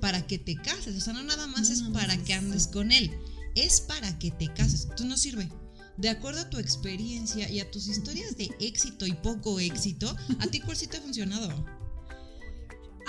para 0.00 0.24
que 0.24 0.38
te 0.38 0.54
cases. 0.54 0.96
O 0.96 1.00
sea, 1.00 1.14
no 1.14 1.24
nada 1.24 1.48
más 1.48 1.68
es 1.68 1.82
para 1.82 2.16
que 2.16 2.34
andes 2.34 2.68
con 2.68 2.92
él, 2.92 3.10
es 3.56 3.80
para 3.80 4.20
que 4.20 4.30
te 4.30 4.54
cases. 4.54 4.86
Tú 4.96 5.04
no 5.04 5.16
sirve. 5.16 5.48
De 5.96 6.08
acuerdo 6.08 6.42
a 6.42 6.48
tu 6.48 6.58
experiencia 6.58 7.50
y 7.50 7.58
a 7.58 7.68
tus 7.72 7.88
historias 7.88 8.36
de 8.36 8.54
éxito 8.60 9.04
y 9.04 9.14
poco 9.14 9.58
éxito, 9.58 10.16
¿a 10.38 10.46
ti 10.46 10.60
cuál 10.60 10.76
sí 10.76 10.86
te 10.86 10.98
ha 10.98 11.00
funcionado? 11.00 11.79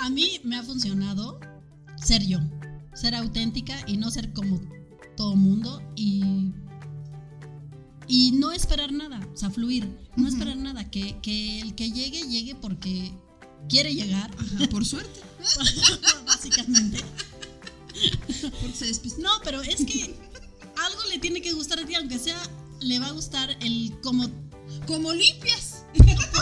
A 0.02 0.10
mí 0.10 0.40
me 0.42 0.56
ha 0.56 0.64
funcionado 0.64 1.38
ser 1.94 2.26
yo, 2.26 2.40
ser 2.92 3.14
auténtica 3.14 3.76
y 3.86 3.96
no 3.96 4.10
ser 4.10 4.32
como 4.32 4.60
todo 5.16 5.36
mundo 5.36 5.80
y 5.94 6.50
y 8.08 8.32
no 8.32 8.50
esperar 8.50 8.90
nada, 8.90 9.20
o 9.32 9.36
sea, 9.36 9.48
fluir, 9.50 9.88
no 10.16 10.26
esperar 10.28 10.56
nada, 10.56 10.90
que, 10.90 11.20
que, 11.22 11.60
el 11.60 11.76
que 11.76 11.92
llegue, 11.92 12.26
llegue 12.26 12.56
porque 12.56 13.12
quiere 13.68 13.94
llegar. 13.94 14.28
por 14.70 14.84
suerte. 14.84 15.20
Básicamente. 16.26 16.98
No, 19.18 19.30
pero 19.44 19.62
es 19.62 19.84
que 19.84 20.16
algo 20.84 21.04
le 21.10 21.20
tiene 21.20 21.40
que 21.40 21.52
gustar 21.52 21.78
a 21.78 21.86
ti, 21.86 21.94
aunque 21.94 22.18
sea, 22.18 22.42
le 22.80 22.98
va 22.98 23.06
a 23.06 23.12
gustar 23.12 23.56
el 23.60 23.94
como... 24.02 24.28
Como 24.86 25.12
limpias. 25.12 25.71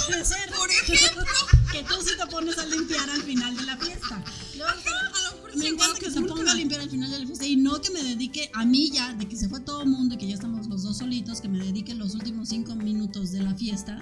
Puede 0.06 0.24
ser. 0.24 0.50
Por 0.56 0.70
ejemplo. 0.70 1.24
Que 1.72 1.84
tú 1.84 1.94
sí 2.04 2.14
te 2.18 2.26
pones 2.26 2.58
a 2.58 2.66
limpiar 2.66 3.08
al 3.08 3.22
final 3.22 3.56
de 3.56 3.62
la 3.62 3.76
fiesta. 3.76 4.24
me 5.54 5.68
encanta 5.68 5.98
que 6.00 6.10
se 6.10 6.20
ponga 6.22 6.50
a 6.50 6.54
limpiar 6.54 6.80
al 6.80 6.90
final 6.90 7.10
de 7.10 7.20
la 7.20 7.26
fiesta 7.26 7.46
y 7.46 7.56
no 7.56 7.80
que 7.80 7.90
me 7.90 8.02
dedique 8.02 8.50
a 8.54 8.64
mí 8.64 8.90
ya, 8.90 9.14
de 9.14 9.28
que 9.28 9.36
se 9.36 9.48
fue 9.48 9.60
todo 9.60 9.82
el 9.82 9.88
mundo 9.88 10.16
y 10.16 10.18
que 10.18 10.26
ya 10.26 10.34
estamos 10.34 10.66
los 10.66 10.82
dos 10.82 10.98
solitos, 10.98 11.40
que 11.40 11.48
me 11.48 11.58
dedique 11.64 11.94
los 11.94 12.14
últimos 12.14 12.48
cinco 12.48 12.74
minutos 12.74 13.30
de 13.30 13.42
la 13.42 13.54
fiesta. 13.54 14.00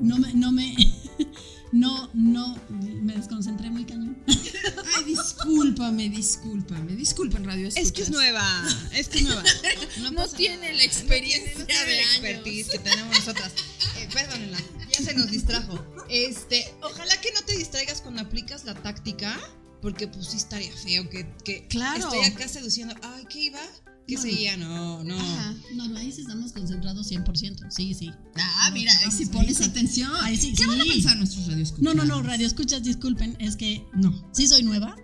No 0.00 0.18
me, 0.18 0.34
no 0.34 0.50
me, 0.50 0.74
no, 1.72 2.10
no, 2.14 2.58
me 2.68 3.14
desconcentré 3.14 3.70
muy 3.70 3.84
cañón. 3.84 4.16
Ay, 4.26 5.04
discúlpame, 5.04 6.08
discúlpame, 6.08 6.96
disculpen 6.96 7.44
Radio 7.44 7.68
Es 7.68 7.92
que 7.92 8.02
es 8.02 8.10
nueva, 8.10 8.44
es 8.92 9.08
que 9.08 9.18
es 9.18 9.24
nueva. 9.24 9.42
No, 10.12 10.26
tiene 10.28 10.74
la 10.74 10.82
experiencia 10.82 11.84
de 11.84 12.00
expertise 12.00 12.68
que 12.68 12.78
tenemos 12.78 13.18
nosotras. 13.18 13.52
Eh, 13.96 14.08
perdónenla, 14.12 14.35
ya 14.35 14.35
se 15.06 15.14
nos 15.14 15.30
distrajo. 15.30 15.78
Este, 16.08 16.64
ojalá 16.82 17.20
que 17.20 17.32
no 17.32 17.40
te 17.42 17.56
distraigas 17.56 18.00
cuando 18.00 18.22
aplicas 18.22 18.64
la 18.64 18.74
táctica, 18.74 19.38
porque 19.80 20.08
pues 20.08 20.26
sí 20.26 20.36
estaría 20.36 20.72
feo 20.72 21.08
que, 21.08 21.32
que 21.44 21.66
claro. 21.68 21.98
estoy 21.98 22.24
acá 22.24 22.48
seduciendo. 22.48 22.94
Ay, 23.02 23.24
¿qué 23.28 23.40
iba? 23.44 23.60
¿Qué 24.08 24.16
seguía? 24.16 24.56
No, 24.56 25.04
no. 25.04 25.16
No, 25.74 25.88
no, 25.88 25.98
ahí 25.98 26.10
sí 26.10 26.22
estamos 26.22 26.52
concentrados 26.52 27.10
100%. 27.10 27.70
Sí, 27.70 27.94
sí. 27.94 28.10
Ah, 28.36 28.70
mira, 28.72 28.92
ahí 29.04 29.12
sí 29.12 29.26
pones 29.26 29.60
atención. 29.60 30.10
Ahí 30.22 30.36
sí, 30.36 30.54
¿Qué 30.54 30.66
van 30.66 30.80
a 30.80 30.84
pensar 30.84 31.16
nuestros 31.16 31.46
radioescuchas? 31.46 31.84
No, 31.84 31.94
no, 31.94 32.04
no, 32.04 32.22
radioescuchas, 32.22 32.82
disculpen, 32.82 33.36
es 33.40 33.56
que 33.56 33.84
no. 33.94 34.28
Sí 34.32 34.48
soy 34.48 34.62
nueva. 34.62 34.96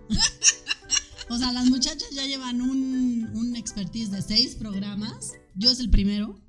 o 1.28 1.38
sea, 1.38 1.52
las 1.52 1.66
muchachas 1.66 2.09
ya 2.12 2.26
llevan 2.26 2.61
un, 2.61 3.30
un 3.35 3.56
expertise 3.56 4.11
de 4.11 4.23
seis 4.23 4.56
programas. 4.56 5.32
Yo 5.54 5.71
es 5.71 5.78
el 5.80 5.90
primero 5.90 6.40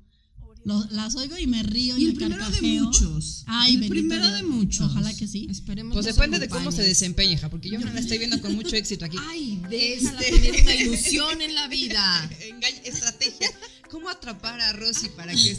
las 0.64 1.14
oigo 1.16 1.36
y 1.38 1.46
me 1.46 1.62
río 1.62 1.96
y, 1.98 2.04
y 2.04 2.06
el 2.06 2.12
me 2.12 2.18
primero 2.18 2.50
de 2.50 2.62
muchos. 2.62 3.44
Ay, 3.46 3.76
el 3.76 3.88
primero 3.88 4.30
de 4.30 4.42
muchos. 4.42 4.90
Ojalá 4.90 5.14
que 5.14 5.26
sí. 5.26 5.46
Esperemos. 5.50 5.94
Pues 5.94 6.06
depende 6.06 6.38
de 6.38 6.48
cómo 6.48 6.72
se 6.72 6.82
desempeñe, 6.82 7.38
porque 7.50 7.68
yo, 7.68 7.78
me 7.78 7.92
la 7.92 8.00
estoy 8.00 8.18
viendo 8.18 8.40
con 8.40 8.54
mucho 8.54 8.74
éxito 8.76 9.04
aquí. 9.04 9.16
Ay, 9.20 9.60
déjala 9.68 10.20
este... 10.20 10.40
tener 10.40 10.62
una 10.62 10.74
ilusión 10.82 11.42
en 11.42 11.54
la 11.54 11.68
vida. 11.68 12.30
estrategia. 12.84 13.48
¿Cómo 13.90 14.08
atrapar 14.08 14.60
a 14.60 14.72
Rosy 14.72 15.08
para 15.10 15.32
que 15.32 15.56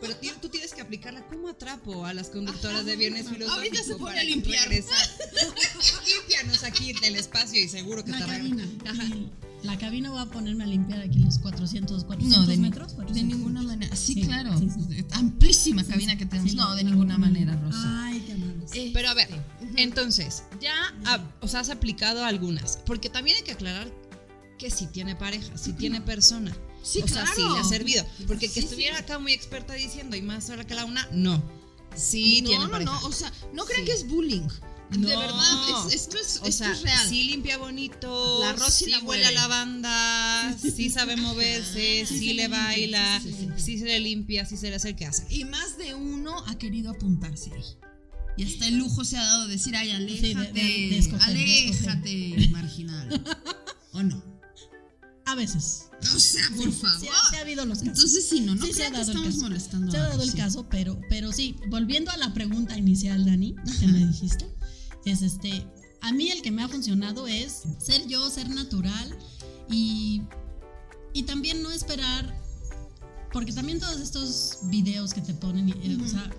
Pero 0.00 0.14
tú 0.40 0.48
tienes 0.48 0.72
que 0.72 0.82
aplicarla. 0.82 1.26
¿Cómo 1.26 1.48
atrapo 1.48 2.04
a 2.04 2.14
las 2.14 2.28
conductoras 2.28 2.84
de 2.84 2.96
Viernes 2.96 3.28
Filosófico? 3.28 3.52
Ahorita 3.52 3.82
se 3.82 3.96
pone 3.96 4.20
a 4.20 4.24
limpiar. 4.24 4.68
Límpianos 6.06 6.62
aquí 6.62 6.92
del 6.92 7.16
espacio 7.16 7.60
y 7.60 7.68
seguro 7.68 8.04
que 8.04 8.12
la 8.12 8.18
te 8.18 8.26
cabina. 8.26 8.68
La 9.62 9.78
cabina 9.78 10.10
va 10.10 10.22
a 10.22 10.26
ponerme 10.26 10.64
a 10.64 10.66
limpiar 10.66 11.00
aquí 11.00 11.20
los 11.20 11.38
400, 11.38 12.04
400 12.04 12.40
no, 12.40 12.46
de 12.46 12.56
metros. 12.56 12.96
De 12.96 13.22
ninguna 13.22 13.62
manera. 13.62 13.94
Sí, 13.94 14.22
claro. 14.22 14.50
Amplísima 15.12 15.84
cabina 15.84 16.16
que 16.16 16.26
tenemos. 16.26 16.54
no, 16.54 16.74
de 16.74 16.84
ninguna 16.84 17.16
manera, 17.16 17.56
Rosa. 17.56 18.04
Ay, 18.06 18.20
qué 18.26 18.86
eh, 18.86 18.90
Pero 18.92 19.10
a 19.10 19.14
ver, 19.14 19.28
entonces, 19.76 20.44
ya 20.60 20.72
os 21.40 21.54
has 21.54 21.70
aplicado 21.70 22.24
algunas. 22.24 22.78
Porque 22.86 23.08
también 23.08 23.36
hay 23.36 23.42
que 23.42 23.52
aclarar 23.52 23.92
que 24.58 24.70
si 24.70 24.86
tiene 24.86 25.14
pareja, 25.14 25.56
si 25.56 25.72
tiene 25.72 26.00
persona. 26.00 26.56
Sí, 26.82 27.00
o 27.02 27.06
sea, 27.06 27.26
sí 27.26 27.42
le 27.42 27.60
ha 27.60 27.64
servido. 27.64 28.04
Porque 28.26 28.50
que 28.50 28.60
estuviera 28.60 28.98
acá 28.98 29.18
muy 29.18 29.32
experta 29.32 29.74
diciendo 29.74 30.16
y 30.16 30.22
más 30.22 30.46
sola 30.46 30.66
que 30.66 30.74
la 30.74 30.84
una, 30.84 31.06
no. 31.12 31.42
Sí, 31.94 32.42
tiene 32.44 32.66
pareja. 32.68 32.90
No, 32.90 33.00
no, 33.00 33.06
o 33.06 33.12
sea, 33.12 33.32
no 33.52 33.64
crean 33.64 33.84
que 33.84 33.92
es 33.92 34.08
bullying. 34.08 34.48
No, 34.98 35.08
de 35.08 35.16
verdad, 35.16 35.92
esto, 35.92 36.18
es, 36.18 36.40
o 36.42 36.52
sea, 36.52 36.72
es 36.72 36.82
real. 36.82 37.08
Sí 37.08 37.24
limpia 37.24 37.56
bonito, 37.56 38.40
la 38.40 38.52
Rosy 38.52 38.86
sí 38.86 38.94
huele 39.02 39.26
a 39.26 39.32
lavanda, 39.32 40.56
sí 40.58 40.90
sabe 40.90 41.16
moverse, 41.16 42.04
sí, 42.06 42.34
le 42.34 42.48
baila, 42.48 43.22
sí, 43.56 43.78
se 43.78 43.84
le 43.84 44.00
limpia, 44.00 44.44
sí 44.44 44.56
se 44.56 44.68
le 44.68 44.76
hace 44.76 44.90
el 44.90 44.96
que 44.96 45.06
hace. 45.06 45.26
Y 45.30 45.44
más 45.44 45.78
de 45.78 45.94
uno 45.94 46.36
ha 46.46 46.58
querido 46.58 46.90
apuntarse 46.90 47.50
ahí. 47.54 47.64
Y 48.36 48.44
hasta 48.44 48.66
el 48.66 48.78
lujo 48.78 49.04
se 49.04 49.16
ha 49.16 49.22
dado 49.22 49.48
decir, 49.48 49.76
ay, 49.76 49.90
aléjate, 49.90 51.00
aléjate, 51.20 52.48
marginal. 52.50 53.24
¿O 53.92 54.02
no? 54.02 54.22
A 55.26 55.34
veces. 55.34 55.86
O 56.14 56.18
sea, 56.18 56.48
por 56.56 56.72
favor. 56.72 57.00
Sí, 57.00 57.08
ha 57.36 57.40
habido 57.40 57.64
los 57.64 57.78
casos. 57.78 57.94
Entonces 57.94 58.28
sí, 58.28 58.40
no, 58.40 58.54
no 58.54 58.66
sí, 58.66 58.72
se 58.72 58.84
ha 58.84 58.90
dado 58.90 59.04
que 59.04 59.12
estamos 59.12 59.36
molestando. 59.36 59.92
Se 59.92 59.98
ha 59.98 60.08
dado 60.08 60.22
el 60.22 60.34
caso, 60.34 60.66
pero, 60.68 61.00
pero 61.08 61.32
sí, 61.32 61.56
volviendo 61.68 62.10
a 62.10 62.16
la 62.16 62.34
pregunta 62.34 62.76
inicial, 62.76 63.24
Dani, 63.24 63.54
que 63.78 63.86
me 63.86 63.98
dijiste 64.06 64.46
es 65.04 65.22
este, 65.22 65.66
a 66.00 66.12
mí 66.12 66.30
el 66.30 66.42
que 66.42 66.50
me 66.50 66.62
ha 66.62 66.68
funcionado 66.68 67.26
es 67.26 67.62
ser 67.78 68.06
yo, 68.06 68.28
ser 68.30 68.48
natural 68.50 69.16
y, 69.70 70.22
y 71.12 71.22
también 71.24 71.62
no 71.62 71.70
esperar, 71.70 72.40
porque 73.32 73.52
también 73.52 73.78
todos 73.80 74.00
estos 74.00 74.58
videos 74.64 75.14
que 75.14 75.20
te 75.22 75.32
ponen, 75.34 75.70
eh, 75.70 75.98
o 76.04 76.06
sea, 76.08 76.30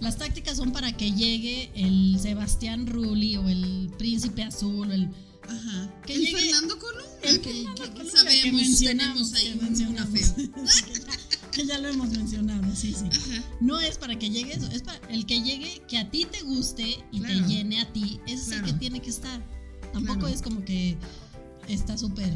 las 0.00 0.16
tácticas 0.18 0.56
son 0.58 0.72
para 0.72 0.96
que 0.96 1.12
llegue 1.12 1.70
el 1.74 2.18
Sebastián 2.20 2.86
Rulli 2.86 3.36
o 3.36 3.48
el 3.48 3.90
Príncipe 3.98 4.42
Azul, 4.42 4.92
el 4.92 5.10
Ajá. 5.46 5.94
Que 6.06 6.14
el 6.14 6.20
llegue- 6.22 6.38
Fernando 6.40 6.78
Colunga, 6.78 7.04
el 7.22 7.40
que, 7.40 7.52
Fernando 7.52 7.82
que- 7.82 8.02
que 8.04 8.10
sabemos, 8.10 8.42
que 8.42 8.52
mencionamos, 8.52 9.32
tenemos 9.32 9.34
ahí 9.34 9.52
que 9.52 9.58
una 9.58 10.04
mencionamos. 10.06 10.34
que 11.54 11.66
ya 11.66 11.78
lo 11.78 11.88
hemos 11.88 12.10
mencionado, 12.10 12.74
sí, 12.74 12.92
sí. 12.92 13.06
Ajá. 13.10 13.44
No 13.60 13.80
es 13.80 13.96
para 13.98 14.18
que 14.18 14.28
llegues, 14.30 14.62
es 14.72 14.82
para 14.82 14.98
el 15.08 15.24
que 15.26 15.40
llegue, 15.42 15.82
que 15.88 15.98
a 15.98 16.10
ti 16.10 16.26
te 16.30 16.42
guste 16.42 16.98
y 17.12 17.20
Claro. 17.20 17.46
te 17.46 17.48
llene 17.48 17.80
a 17.80 17.92
ti, 17.92 18.20
ese 18.26 18.42
es 18.42 18.50
el 18.52 18.62
que 18.64 18.72
tiene 18.74 19.00
que 19.00 19.10
estar. 19.10 19.40
Tampoco 19.92 20.20
Claro. 20.20 20.34
es 20.34 20.42
como 20.42 20.64
que 20.64 20.96
está 21.68 21.96
súper 21.96 22.32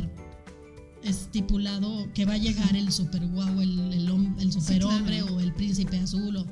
estipulado 1.03 2.13
que 2.13 2.25
va 2.25 2.35
a 2.35 2.39
llegar 2.39 2.75
el 2.77 2.93
super 2.93 3.25
guau, 3.27 3.61
el, 3.61 3.79
el, 3.93 4.09
el 4.39 4.51
claro. 4.65 5.35
o 5.35 5.41
el 5.41 5.55
príncipe 5.55 5.99
azul 5.99 6.37
o... 6.37 6.47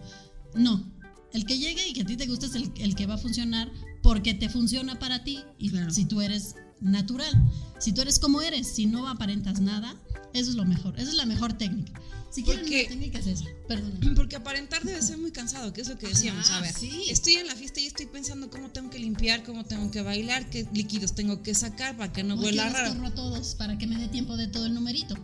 No, 0.54 0.84
el 1.32 1.44
que 1.44 1.58
llegue 1.58 1.86
y 1.88 1.92
que 1.92 2.02
a 2.02 2.06
ti 2.06 2.16
te 2.16 2.26
guste 2.26 2.46
es 2.46 2.54
el, 2.54 2.72
el 2.78 2.94
que 2.94 3.06
va 3.06 3.14
a 3.14 3.18
funcionar 3.18 3.70
porque 4.02 4.34
te 4.34 4.48
funciona 4.48 4.98
para 4.98 5.24
ti 5.24 5.40
y 5.58 5.70
si 5.90 6.04
tú 6.06 6.20
eres 6.20 6.54
natural, 6.80 7.32
si 7.78 7.92
tú 7.92 8.00
eres 8.02 8.18
como 8.18 8.40
eres, 8.40 8.68
si 8.74 8.86
no 8.86 9.08
aparentas 9.08 9.60
nada, 9.60 9.94
eso 10.36 10.50
es 10.50 10.56
lo 10.56 10.64
mejor, 10.64 10.94
esa 10.98 11.08
es 11.10 11.14
la 11.16 11.26
mejor 11.26 11.52
técnica. 11.54 12.00
Si 12.30 12.42
quieren 12.42 12.62
Porque- 12.64 12.80
una 12.80 12.88
técnica 12.90 13.18
es 13.20 13.26
esa, 13.26 13.44
perdón. 13.66 13.98
Porque 14.16 14.36
aparentar 14.36 14.82
debe 14.84 15.00
ser 15.00 15.16
muy 15.18 15.30
cansado, 15.32 15.72
que 15.72 15.80
es 15.80 15.88
lo 15.88 15.96
que 15.96 16.08
decíamos. 16.08 16.46
Ajá, 16.46 16.58
a 16.58 16.60
ver, 16.62 16.74
sí. 16.74 17.04
estoy 17.08 17.34
en 17.34 17.46
la 17.46 17.54
fiesta 17.54 17.80
y 17.80 17.86
estoy 17.86 18.06
pensando 18.06 18.50
cómo 18.50 18.70
tengo 18.70 18.90
que 18.90 18.98
limpiar, 18.98 19.42
cómo 19.42 19.64
tengo 19.64 19.90
que 19.90 20.02
bailar, 20.02 20.50
qué 20.50 20.66
líquidos 20.72 21.14
tengo 21.14 21.42
que 21.42 21.54
sacar 21.54 21.96
para 21.96 22.12
que 22.12 22.22
no 22.24 22.34
huela 22.34 22.68
raro. 22.68 22.94
corro 22.94 23.06
a 23.06 23.14
todos 23.14 23.54
para 23.54 23.78
que 23.78 23.86
me 23.86 23.96
dé 23.98 24.08
tiempo 24.08 24.36
de 24.36 24.48
todo 24.48 24.66
el 24.66 24.74
numerito. 24.74 25.14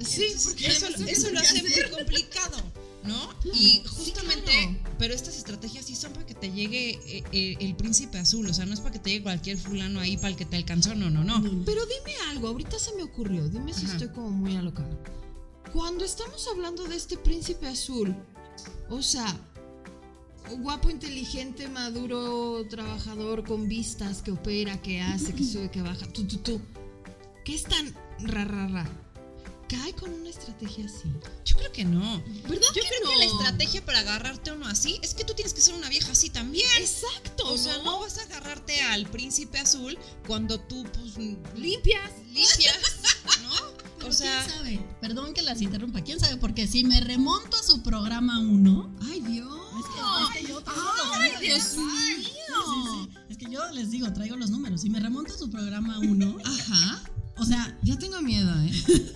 Sí, 0.00 0.24
porque 0.44 0.66
Eso, 0.66 1.30
lo 1.30 1.38
hace 1.40 1.62
muy 1.62 1.72
complicado, 1.90 2.56
¿no? 3.06 3.30
Y 3.52 3.82
justamente, 3.86 4.50
claro. 4.50 4.96
pero 4.98 5.14
estas 5.14 5.36
estrategias 5.36 5.86
sí 5.86 5.94
son 5.94 6.12
para 6.12 6.26
que 6.26 6.34
te 6.34 6.50
llegue 6.50 6.90
eh, 6.90 7.24
eh, 7.32 7.56
el 7.60 7.76
príncipe 7.76 8.18
azul, 8.18 8.46
o 8.46 8.54
sea, 8.54 8.66
no 8.66 8.74
es 8.74 8.80
para 8.80 8.92
que 8.92 8.98
te 8.98 9.10
llegue 9.10 9.22
cualquier 9.22 9.58
fulano 9.58 10.00
ahí 10.00 10.16
para 10.16 10.28
el 10.28 10.36
que 10.36 10.44
te 10.44 10.56
alcanzó, 10.56 10.94
no, 10.94 11.10
no, 11.10 11.24
no. 11.24 11.42
Pero 11.64 11.82
dime 11.86 12.12
algo, 12.30 12.48
ahorita 12.48 12.78
se 12.78 12.94
me 12.94 13.02
ocurrió, 13.02 13.48
dime 13.48 13.72
si 13.72 13.84
Ajá. 13.86 13.92
estoy 13.94 14.08
como 14.08 14.30
muy 14.30 14.56
alocada. 14.56 14.96
Cuando 15.72 16.04
estamos 16.04 16.46
hablando 16.52 16.84
de 16.84 16.96
este 16.96 17.16
príncipe 17.16 17.66
azul, 17.66 18.14
o 18.88 19.02
sea, 19.02 19.36
guapo, 20.58 20.90
inteligente, 20.90 21.68
maduro, 21.68 22.66
trabajador, 22.68 23.44
con 23.44 23.68
vistas, 23.68 24.22
que 24.22 24.30
opera, 24.30 24.80
que 24.80 25.00
hace, 25.00 25.34
que 25.34 25.44
sube, 25.44 25.70
que 25.70 25.82
baja, 25.82 26.06
tú, 26.06 26.26
tú, 26.26 26.38
tú, 26.38 26.60
¿qué 27.44 27.54
es 27.54 27.64
tan 27.64 27.94
ra, 28.20 28.44
ra, 28.44 28.68
ra? 28.68 29.05
¿Cae 29.68 29.92
con 29.94 30.12
una 30.12 30.28
estrategia 30.30 30.84
así? 30.86 31.08
Yo 31.44 31.56
creo 31.56 31.72
que 31.72 31.84
no. 31.84 32.22
¿Verdad 32.48 32.66
Yo 32.74 32.82
que 32.82 32.88
creo 32.88 33.00
no? 33.04 33.10
que 33.10 33.16
la 33.18 33.24
estrategia 33.24 33.84
para 33.84 33.98
agarrarte 34.00 34.50
a 34.50 34.54
uno 34.54 34.66
así 34.66 34.98
es 35.02 35.14
que 35.14 35.24
tú 35.24 35.34
tienes 35.34 35.52
que 35.54 35.60
ser 35.60 35.74
una 35.74 35.88
vieja 35.88 36.12
así 36.12 36.30
también. 36.30 36.66
Exacto, 36.78 37.52
O 37.52 37.58
sea, 37.58 37.76
no 37.82 37.98
vas 38.00 38.18
a 38.18 38.22
agarrarte 38.22 38.80
al 38.82 39.06
príncipe 39.06 39.58
azul 39.58 39.98
cuando 40.26 40.60
tú, 40.60 40.84
pues, 40.84 41.16
Limpias. 41.56 42.10
limpias, 42.32 42.78
¿no? 43.42 43.76
O 44.06 44.12
sea, 44.12 44.44
¿quién 44.44 44.56
sabe? 44.56 44.86
Perdón 45.00 45.34
que 45.34 45.42
las 45.42 45.60
interrumpa. 45.60 46.00
¿Quién 46.02 46.20
sabe? 46.20 46.36
Porque 46.36 46.68
si 46.68 46.84
me 46.84 47.00
remonto 47.00 47.56
a 47.56 47.62
su 47.64 47.82
programa 47.82 48.38
1... 48.38 48.96
¡Ay, 49.10 49.20
Dios! 49.20 49.58
Es 49.80 49.86
que, 49.86 50.40
es 50.40 50.46
que 50.46 50.52
yo 50.52 50.62
¡Ay. 50.64 51.32
Dios 51.40 51.62
Sí, 51.64 51.78
mío! 51.80 52.22
sí, 52.22 53.08
sí. 53.10 53.18
Es 53.30 53.36
que 53.36 53.50
yo 53.50 53.68
les 53.72 53.90
digo, 53.90 54.12
traigo 54.12 54.36
los 54.36 54.50
números. 54.50 54.82
Si 54.82 54.90
me 54.90 55.00
remonto 55.00 55.34
a 55.34 55.38
su 55.38 55.50
programa 55.50 55.98
1, 55.98 56.36
Ajá. 56.44 57.02
o 57.38 57.44
sea, 57.44 57.76
Ya 57.82 57.98
tengo 57.98 58.20
miedo, 58.22 58.54
¿eh? 58.62 59.15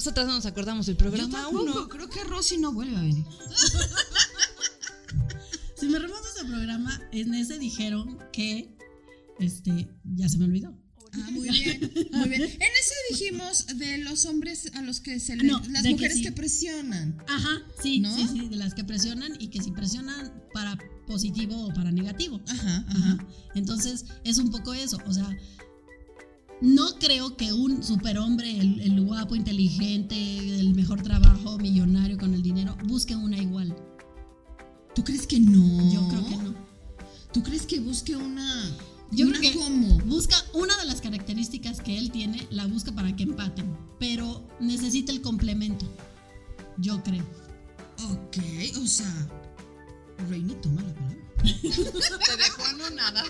Nosotros 0.00 0.26
no 0.28 0.32
nos 0.32 0.46
acordamos 0.46 0.86
del 0.86 0.94
Yo 0.96 1.00
programa 1.00 1.42
tampoco, 1.42 1.62
1. 1.62 1.88
creo 1.90 2.08
que 2.08 2.24
Rosy 2.24 2.56
no 2.56 2.72
vuelve 2.72 2.96
a 2.96 3.02
venir. 3.02 3.26
si 5.78 5.86
me 5.88 5.98
remonto 5.98 6.24
a 6.26 6.30
ese 6.38 6.44
programa, 6.46 7.02
en 7.12 7.34
ese 7.34 7.58
dijeron 7.58 8.16
que, 8.32 8.78
este, 9.38 9.90
ya 10.16 10.26
se 10.26 10.38
me 10.38 10.46
olvidó. 10.46 10.74
Ah, 11.12 11.28
muy 11.30 11.50
bien, 11.50 11.92
muy 12.12 12.28
bien. 12.30 12.40
En 12.40 12.48
ese 12.80 12.94
dijimos 13.10 13.66
de 13.76 13.98
los 13.98 14.24
hombres 14.24 14.72
a 14.74 14.80
los 14.80 15.00
que 15.00 15.20
se 15.20 15.36
le, 15.36 15.44
No, 15.44 15.60
las 15.68 15.82
que 15.82 15.90
mujeres 15.90 16.16
sí. 16.16 16.22
que 16.22 16.32
presionan. 16.32 17.22
Ajá, 17.28 17.60
sí, 17.82 18.00
¿No? 18.00 18.16
sí, 18.16 18.26
sí, 18.32 18.48
de 18.48 18.56
las 18.56 18.72
que 18.72 18.84
presionan 18.84 19.36
y 19.38 19.48
que 19.48 19.62
si 19.62 19.70
presionan 19.70 20.32
para 20.54 20.78
positivo 21.06 21.66
o 21.66 21.74
para 21.74 21.90
negativo. 21.90 22.40
Ajá, 22.48 22.86
Ajá. 22.88 23.26
Entonces, 23.54 24.06
es 24.24 24.38
un 24.38 24.50
poco 24.50 24.72
eso. 24.72 24.96
O 25.06 25.12
sea, 25.12 25.28
no 26.60 26.98
creo 26.98 27.36
que 27.36 27.52
un 27.52 27.82
superhombre, 27.82 28.50
el, 28.58 28.80
el 28.80 29.00
guapo, 29.04 29.34
inteligente, 29.34 30.16
el 30.60 30.74
mejor 30.74 31.02
trabajo, 31.02 31.58
millonario 31.58 32.18
con 32.18 32.34
el 32.34 32.42
dinero, 32.42 32.76
busque 32.84 33.16
una 33.16 33.38
igual. 33.38 33.74
¿Tú 34.94 35.04
crees 35.04 35.26
que 35.26 35.40
no? 35.40 35.92
Yo 35.92 36.06
creo 36.08 36.26
que 36.26 36.36
no. 36.36 36.54
¿Tú 37.32 37.42
crees 37.42 37.64
que 37.64 37.80
busque 37.80 38.16
una? 38.16 38.76
Yo 39.12 39.26
una 39.26 39.38
creo 39.38 39.52
que 39.52 39.58
cómo? 39.58 39.98
busca 40.00 40.36
una 40.52 40.76
de 40.76 40.84
las 40.84 41.00
características 41.00 41.80
que 41.80 41.96
él 41.96 42.10
tiene, 42.10 42.46
la 42.50 42.66
busca 42.66 42.92
para 42.92 43.14
que 43.16 43.22
empaten, 43.22 43.76
pero 43.98 44.46
necesita 44.60 45.12
el 45.12 45.20
complemento. 45.20 45.86
Yo 46.76 47.02
creo. 47.02 47.24
Ok, 48.10 48.36
o 48.82 48.86
sea, 48.86 49.28
Reini 50.28 50.54
toma 50.54 50.82
la 50.82 50.94
palabra. 50.94 51.16
Te 51.42 52.36
dejó 52.36 52.64
anonada. 52.66 53.24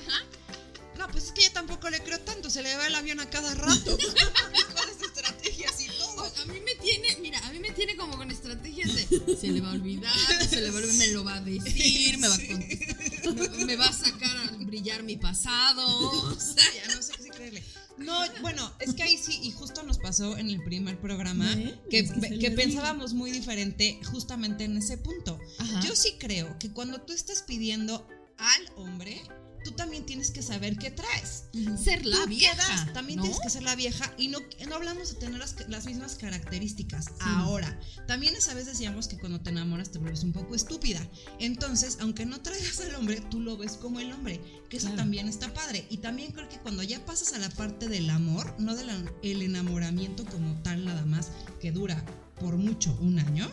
No, 1.01 1.09
pues 1.09 1.25
es 1.25 1.33
que 1.33 1.45
yo 1.45 1.53
tampoco 1.53 1.89
le 1.89 1.99
creo 2.01 2.21
tanto, 2.21 2.51
se 2.51 2.63
le 2.63 2.77
va 2.77 2.87
el 2.87 2.95
avión 2.95 3.21
a 3.21 3.31
cada 3.31 3.55
rato. 3.55 3.97
Con 3.97 5.03
estrategias 5.03 5.81
y 5.81 5.89
todo. 5.97 6.31
A 6.43 6.45
mí 6.45 6.61
me 6.61 6.75
tiene, 6.75 7.17
mira, 7.23 7.39
a 7.47 7.53
mí 7.53 7.59
me 7.59 7.71
tiene 7.71 7.97
como 7.97 8.19
con 8.19 8.31
estrategias 8.31 8.95
de 8.95 9.37
se 9.37 9.49
le 9.49 9.63
va 9.63 9.71
a 9.71 9.73
olvidar, 9.73 10.13
se 10.47 10.61
le 10.61 10.71
va 10.71 10.79
a 10.79 10.83
olvidar, 10.83 10.97
me 10.99 11.07
lo 11.09 11.25
va 11.25 11.35
a 11.37 11.41
decir, 11.41 12.19
me 12.19 12.29
va 12.29 12.35
a 12.35 12.39
contestar, 12.39 13.65
me 13.65 13.77
va 13.77 13.87
a 13.87 13.93
sacar 13.93 14.37
a 14.37 14.57
brillar 14.59 15.03
mi 15.03 15.17
pasado. 15.17 15.87
O 15.87 16.39
sea, 16.39 16.65
Ya 16.75 16.95
no 16.95 17.03
sé 17.03 17.15
qué 17.23 17.31
creerle. 17.31 17.65
No, 17.97 18.21
bueno, 18.43 18.71
es 18.79 18.95
que 18.95 19.03
ahí 19.03 19.17
sí, 19.17 19.41
y 19.43 19.53
justo 19.53 19.83
nos 19.83 19.99
pasó 19.99 20.37
en 20.37 20.51
el 20.51 20.63
primer 20.63 21.01
programa 21.01 21.51
que, 21.91 22.01
Es 22.01 22.13
que 22.13 22.51
pensábamos 22.51 23.15
muy 23.15 23.31
diferente 23.31 23.99
justamente 24.05 24.65
en 24.65 24.77
ese 24.77 24.99
punto. 24.99 25.39
Ajá. 25.59 25.81
Yo 25.81 25.97
sí 25.97 26.17
creo 26.19 26.59
que 26.59 26.71
cuando 26.71 27.01
tú 27.01 27.15
estás 27.15 27.43
pidiendo 27.43 28.07
al 28.37 28.73
hombre, 28.77 29.23
tú 29.65 29.73
también 29.73 30.05
tienes 30.07 30.31
que 30.31 30.43
saber 30.43 30.77
qué 30.77 30.91
traes. 30.91 31.45
ser 31.83 32.07
la 32.07 32.17
Tú 32.23 32.27
vieja, 32.29 32.55
quedas, 32.55 32.93
también 32.93 33.19
¿no? 33.19 33.23
tienes 33.23 33.41
que 33.43 33.51
ser 33.51 33.63
la 33.63 33.75
vieja 33.77 34.13
y 34.19 34.29
no, 34.29 34.39
no 34.69 34.75
hablamos 34.75 35.11
de 35.15 35.21
tener 35.21 35.39
las, 35.39 35.57
las 35.69 35.87
mismas 35.87 36.15
características. 36.17 37.07
Ahora, 37.21 37.79
también 38.07 38.35
esa 38.37 38.55
vez 38.55 38.67
decíamos 38.67 39.09
que 39.09 39.19
cuando 39.19 39.41
te 39.41 39.51
enamoras 39.51 39.91
te 39.91 39.99
vuelves 39.99 40.23
un 40.25 40.33
poco 40.33 40.55
estúpida. 40.55 41.01
Entonces, 41.39 41.99
aunque 42.01 42.27
no 42.27 42.41
traigas 42.41 42.81
al 42.81 42.95
hombre, 42.95 43.21
tú 43.31 43.41
lo 43.41 43.57
ves 43.57 43.73
como 43.73 44.01
el 44.01 44.13
hombre, 44.13 44.41
que 44.69 44.77
eso 44.77 44.87
Claro. 44.87 45.03
también 45.03 45.29
está 45.29 45.53
padre. 45.55 45.87
Y 45.91 45.99
también 45.99 46.33
creo 46.33 46.49
que 46.49 46.59
cuando 46.59 46.83
ya 46.83 47.05
pasas 47.05 47.33
a 47.33 47.39
la 47.39 47.51
parte 47.51 47.89
del 47.89 48.11
amor, 48.11 48.55
no 48.59 48.75
del 48.75 48.91
el 49.23 49.43
enamoramiento 49.43 50.25
como 50.27 50.61
tal 50.63 50.85
nada 50.85 51.05
más, 51.05 51.29
que 51.61 51.71
dura 51.73 52.05
por 52.41 52.57
mucho 52.57 52.97
un 53.01 53.19
año, 53.19 53.51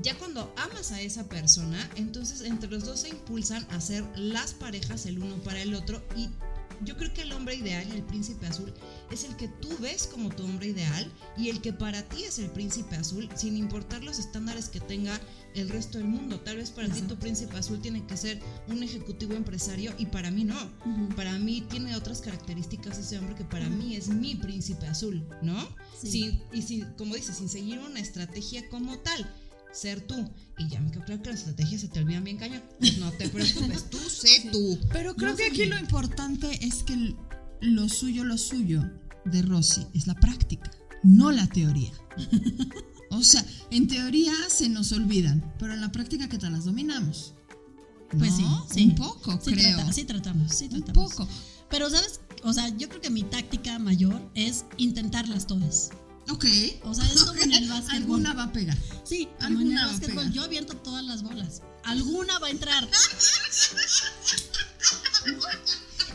ya 0.00 0.16
cuando 0.18 0.52
amas 0.56 0.92
a 0.92 1.00
esa 1.00 1.28
persona, 1.28 1.90
entonces 1.96 2.40
entre 2.42 2.70
los 2.70 2.84
dos 2.84 3.00
se 3.00 3.08
impulsan 3.08 3.66
a 3.70 3.80
ser 3.80 4.04
las 4.16 4.54
parejas 4.54 5.06
el 5.06 5.18
uno 5.18 5.36
para 5.42 5.60
el 5.62 5.74
otro 5.74 6.02
y 6.16 6.30
yo 6.82 6.96
creo 6.96 7.12
que 7.12 7.22
el 7.22 7.32
hombre 7.32 7.54
ideal 7.54 7.86
y 7.88 7.96
el 7.96 8.02
príncipe 8.02 8.46
azul 8.46 8.72
es 9.10 9.24
el 9.24 9.36
que 9.36 9.48
tú 9.48 9.68
ves 9.80 10.06
como 10.06 10.30
tu 10.30 10.44
hombre 10.44 10.68
ideal 10.68 11.10
y 11.36 11.48
el 11.50 11.60
que 11.60 11.72
para 11.72 12.02
ti 12.08 12.24
es 12.24 12.38
el 12.38 12.50
príncipe 12.50 12.96
azul 12.96 13.28
sin 13.36 13.56
importar 13.56 14.02
los 14.02 14.18
estándares 14.18 14.68
que 14.68 14.80
tenga 14.80 15.20
el 15.54 15.68
resto 15.68 15.98
del 15.98 16.06
mundo. 16.08 16.40
Tal 16.40 16.56
vez 16.56 16.70
para 16.70 16.88
ti 16.88 17.00
tu 17.02 17.16
príncipe 17.16 17.56
azul 17.56 17.80
tiene 17.80 18.04
que 18.06 18.16
ser 18.16 18.40
un 18.68 18.82
ejecutivo 18.82 19.34
empresario 19.34 19.94
y 19.98 20.06
para 20.06 20.30
mí 20.30 20.44
no. 20.44 20.58
Para 21.16 21.38
mí 21.38 21.60
tiene 21.70 21.94
otras 21.96 22.20
características 22.20 22.98
ese 22.98 23.18
hombre 23.18 23.34
que 23.34 23.44
para 23.44 23.68
mí 23.68 23.94
es 23.96 24.08
mi 24.08 24.34
príncipe 24.34 24.86
azul, 24.86 25.24
¿no? 25.42 25.56
Sí. 26.00 26.10
Sin- 26.10 26.42
y 26.52 26.62
sin, 26.62 26.84
como 26.94 27.14
dices, 27.14 27.36
sin 27.36 27.48
seguir 27.48 27.78
una 27.78 28.00
estrategia 28.00 28.68
como 28.68 28.98
tal. 28.98 29.32
Ser 29.74 30.00
tú. 30.06 30.14
Y 30.58 30.68
ya 30.68 30.80
me 30.80 30.90
quedó 30.90 31.04
claro 31.04 31.22
que 31.22 31.30
las 31.30 31.40
estrategias 31.40 31.80
se 31.80 31.88
te 31.88 32.00
olvidan 32.00 32.22
bien 32.24 32.36
cañón. 32.38 32.62
Pues 32.78 32.98
no 32.98 33.10
te 33.12 33.28
preocupes, 33.28 33.90
tú 33.90 33.98
sé 33.98 34.48
tú. 34.52 34.78
Pero 34.92 35.14
creo 35.16 35.32
No, 35.32 35.36
que 35.36 35.44
aquí 35.46 35.66
lo 35.66 35.76
importante 35.78 36.64
es 36.64 36.82
que 36.84 37.14
lo 37.60 37.88
suyo, 37.88 38.24
lo 38.24 38.38
suyo 38.38 38.82
de 39.24 39.42
Rosy 39.42 39.86
es 39.94 40.06
la 40.06 40.14
práctica, 40.14 40.70
no 41.02 41.32
la 41.32 41.46
teoría. 41.48 41.92
O 43.10 43.22
sea, 43.22 43.44
en 43.70 43.86
teoría 43.88 44.32
se 44.48 44.68
nos 44.68 44.92
olvidan, 44.92 45.54
pero 45.58 45.72
en 45.74 45.80
la 45.80 45.90
práctica, 45.92 46.28
¿qué 46.28 46.38
tal 46.38 46.52
las 46.52 46.64
dominamos? 46.66 47.34
Pues 48.18 48.38
¿No? 48.38 48.66
sí, 48.68 48.74
sí. 48.74 48.84
Un 48.90 48.94
poco, 48.96 49.40
Sí, 49.42 49.52
creo. 49.52 49.76
trata- 49.76 49.92
sí 49.92 50.04
tratamos, 50.04 50.54
sí 50.54 50.64
Un 50.70 50.82
tratamos. 50.82 51.14
poco. 51.14 51.28
Pero, 51.70 51.90
¿sabes? 51.90 52.20
O 52.44 52.52
sea, 52.52 52.68
yo 52.76 52.88
creo 52.88 53.00
que 53.00 53.10
mi 53.10 53.22
táctica 53.24 53.78
mayor 53.78 54.20
es 54.34 54.64
intentarlas 54.76 55.46
todas. 55.46 55.90
Ok. 56.30 56.44
O 56.82 56.94
sea, 56.94 57.04
es 57.06 57.22
como 57.24 57.40
en 57.42 57.52
el 57.52 57.68
básquetbol. 57.70 57.96
Alguna 57.96 58.32
va 58.34 58.44
a 58.44 58.52
pegar. 58.52 58.76
Sí, 59.04 59.28
como 59.38 59.38
en 59.38 59.44
alguna 59.56 59.70
el 59.70 59.76
va 59.76 59.82
a 59.82 59.92
básquetbol. 59.92 60.16
pegar. 60.16 60.32
Yo 60.32 60.42
aviento 60.44 60.76
todas 60.78 61.04
las 61.04 61.22
bolas. 61.22 61.62
Alguna 61.84 62.38
va 62.38 62.46
a 62.46 62.50
entrar. 62.50 62.88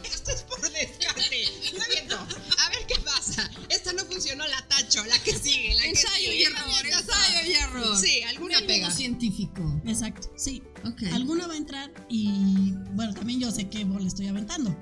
Esto 0.04 0.32
es 0.32 0.41
por 0.43 0.62
descarte. 0.62 1.43
Está 1.43 1.86
viendo. 1.89 2.15
A 2.15 2.69
ver 2.69 2.86
qué 2.88 3.00
pasa. 3.04 3.50
Esta 3.69 3.93
no 3.93 4.06
funcionó, 4.06 4.48
la 4.48 4.67
tacho, 4.67 5.04
la 5.06 5.17
que 5.24 5.38
sigue, 5.38 5.76
la 5.76 5.84
que 5.84 5.89
Ensayo 5.89 6.15
sigue. 6.17 6.36
y 6.39 6.43
error, 6.43 6.86
ensayo 6.86 7.48
y 7.48 7.52
error. 7.54 7.98
Sí, 7.98 8.22
alguna 8.24 8.60
pega. 8.65 8.91
científico. 8.91 9.82
Exacto, 9.86 10.32
sí. 10.38 10.63
Ok. 10.86 11.04
Alguna 11.13 11.48
va 11.48 11.54
a 11.54 11.58
entrar 11.58 11.91
y, 12.10 12.72
bueno, 12.93 13.13
también 13.13 13.39
yo 13.39 13.52
sé 13.52 13.69
qué 13.69 13.84
bola 13.84 14.08
estoy 14.08 14.28
aventando. 14.28 14.76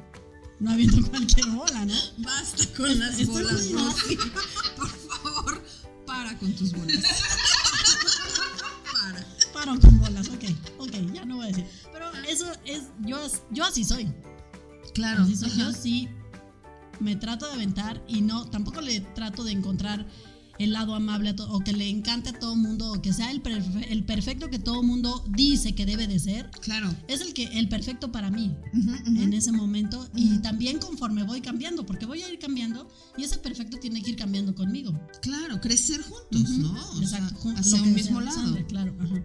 no 0.59 0.71
aviento 0.71 0.97
cualquier 1.09 1.47
bola, 1.47 1.85
¿no? 1.85 1.93
Basta 2.17 2.65
con 2.75 2.97
las 2.99 3.25
bolas, 3.25 3.61
Por 3.67 4.89
favor, 4.89 5.06
para 6.17 6.37
con 6.37 6.51
tus 6.53 6.71
bolas. 6.73 7.03
para. 8.91 9.25
Para 9.53 9.79
con 9.79 9.99
bolas, 9.99 10.27
ok, 10.29 10.43
ok, 10.79 10.91
ya 11.13 11.25
no 11.25 11.35
voy 11.37 11.45
a 11.45 11.47
decir. 11.49 11.65
Pero 11.93 12.11
eso 12.27 12.51
es, 12.65 12.83
yo, 13.05 13.19
yo 13.51 13.65
así 13.65 13.83
soy. 13.83 14.11
Claro. 14.93 15.23
Así 15.23 15.35
soy, 15.35 15.51
yo 15.51 15.71
sí 15.71 16.09
me 16.99 17.15
trato 17.15 17.45
de 17.45 17.53
aventar 17.53 18.03
y 18.07 18.21
no, 18.21 18.49
tampoco 18.49 18.81
le 18.81 19.01
trato 19.01 19.43
de 19.43 19.51
encontrar 19.51 20.07
el 20.59 20.73
lado 20.73 20.95
amable 20.95 21.35
o 21.49 21.59
que 21.59 21.73
le 21.73 21.89
encante 21.89 22.29
a 22.29 22.33
todo 22.39 22.55
mundo 22.55 22.91
o 22.91 23.01
que 23.01 23.13
sea 23.13 23.31
el, 23.31 23.41
el 23.89 24.03
perfecto 24.03 24.49
que 24.49 24.59
todo 24.59 24.83
mundo 24.83 25.23
dice 25.29 25.75
que 25.75 25.85
debe 25.85 26.07
de 26.07 26.19
ser. 26.19 26.49
Claro. 26.61 26.93
Es 27.07 27.21
el 27.21 27.33
que 27.33 27.45
el 27.59 27.69
perfecto 27.69 28.11
para 28.11 28.29
mí 28.29 28.55
en 29.05 29.33
ese 29.33 29.51
momento 29.51 30.07
y 30.15 30.39
también 30.39 30.79
conforme 30.79 31.23
voy 31.23 31.41
cambiando, 31.41 31.85
porque 31.85 32.05
voy 32.05 32.21
a 32.23 32.29
ir 32.29 32.39
cambiando 32.39 32.87
y 33.17 33.23
ese 33.23 33.37
perfecto 33.37 33.77
tiene 33.77 34.01
que 34.01 34.11
ir 34.11 34.15
cambiando 34.15 34.55
conmigo. 34.55 34.91
Claro, 35.21 35.59
crecer 35.61 36.01
juntos, 36.01 36.49
¿no? 36.57 37.01
Exacto, 37.01 37.49
hacia 37.55 37.81
un 37.81 37.93
mismo 37.93 38.21
lado. 38.21 38.57
claro, 38.67 38.95
ajá. 38.99 39.23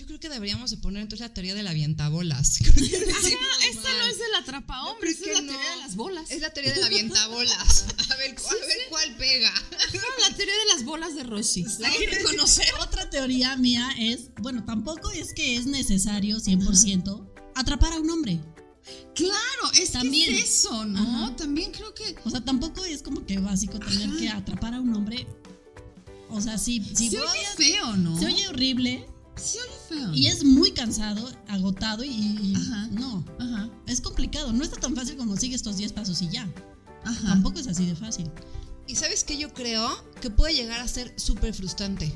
Yo 0.00 0.06
creo 0.06 0.18
que 0.18 0.30
deberíamos 0.30 0.70
de 0.70 0.78
poner 0.78 1.02
entonces 1.02 1.28
la 1.28 1.34
teoría 1.34 1.54
de 1.54 1.62
la 1.62 1.70
avientabolas. 1.70 2.58
esta 2.62 2.78
no 2.78 4.04
es 4.06 4.16
el 4.16 4.34
atrapa 4.38 4.84
hombres, 4.84 5.20
es 5.20 5.26
la 5.26 5.34
teoría 5.34 5.70
de 5.72 5.76
las 5.76 5.94
bolas. 5.94 6.30
Es 6.30 6.40
la 6.40 6.50
teoría 6.54 6.72
de 6.72 6.80
la 6.80 6.86
avientabolas. 6.86 7.84
A 8.10 8.16
ver, 8.16 8.30
a 8.30 8.66
ver 8.66 8.78
cuál 8.88 9.16
pega. 9.16 9.52
No, 9.92 10.00
la 10.28 10.34
teoría 10.34 10.54
de 10.54 10.64
las 10.74 10.84
bolas 10.84 11.14
de 11.14 11.22
Rossi. 11.22 11.66
¿La 11.80 11.90
quiere 11.90 12.22
conocer? 12.22 12.66
Otra 12.80 13.10
teoría 13.10 13.56
mía 13.56 13.90
es, 13.98 14.30
bueno, 14.40 14.64
tampoco 14.64 15.10
es 15.10 15.34
que 15.34 15.56
es 15.56 15.66
necesario 15.66 16.38
100% 16.38 17.30
atrapar 17.54 17.92
a 17.92 18.00
un 18.00 18.08
hombre. 18.08 18.40
Claro, 19.14 19.72
es 19.74 19.92
También. 19.92 20.30
que 20.30 20.40
es 20.40 20.64
eso, 20.64 20.86
¿no? 20.86 21.36
También 21.36 21.72
creo 21.72 21.94
que... 21.94 22.16
O 22.24 22.30
sea, 22.30 22.40
tampoco 22.42 22.86
es 22.86 23.02
como 23.02 23.26
que 23.26 23.38
básico 23.38 23.78
tener 23.78 24.16
que 24.18 24.30
atrapar 24.30 24.74
a 24.74 24.80
un 24.80 24.94
hombre. 24.94 25.26
O 26.30 26.40
sea, 26.40 26.56
sí, 26.56 26.82
sí. 26.94 27.10
Se 27.10 27.20
oye 27.20 27.46
feo, 27.56 27.96
¿no? 27.96 28.18
Se 28.18 28.26
oye 28.26 28.48
horrible. 28.48 29.06
Se 29.36 29.60
oye 29.60 29.69
feo. 29.90 30.14
Y 30.14 30.28
es 30.28 30.44
muy 30.44 30.72
cansado, 30.72 31.30
agotado 31.48 32.04
y, 32.04 32.54
ajá. 32.56 32.88
no. 32.92 33.24
Ajá. 33.38 33.68
Es 33.86 34.00
complicado. 34.00 34.52
No 34.52 34.64
está 34.64 34.80
tan 34.80 34.94
fácil 34.94 35.16
como 35.16 35.36
sigue 35.36 35.54
estos 35.54 35.76
10 35.76 35.92
pasos 35.92 36.22
y 36.22 36.28
ya. 36.28 36.48
Ajá. 37.04 37.28
Tampoco 37.28 37.58
es 37.58 37.66
así 37.66 37.86
de 37.86 37.94
fácil. 37.94 38.30
Y 38.86 38.96
sabes 38.96 39.24
que 39.24 39.36
yo 39.36 39.52
creo 39.52 39.88
que 40.20 40.30
puede 40.30 40.54
llegar 40.54 40.80
a 40.80 40.88
ser 40.88 41.12
súper 41.16 41.54
frustrante. 41.54 42.12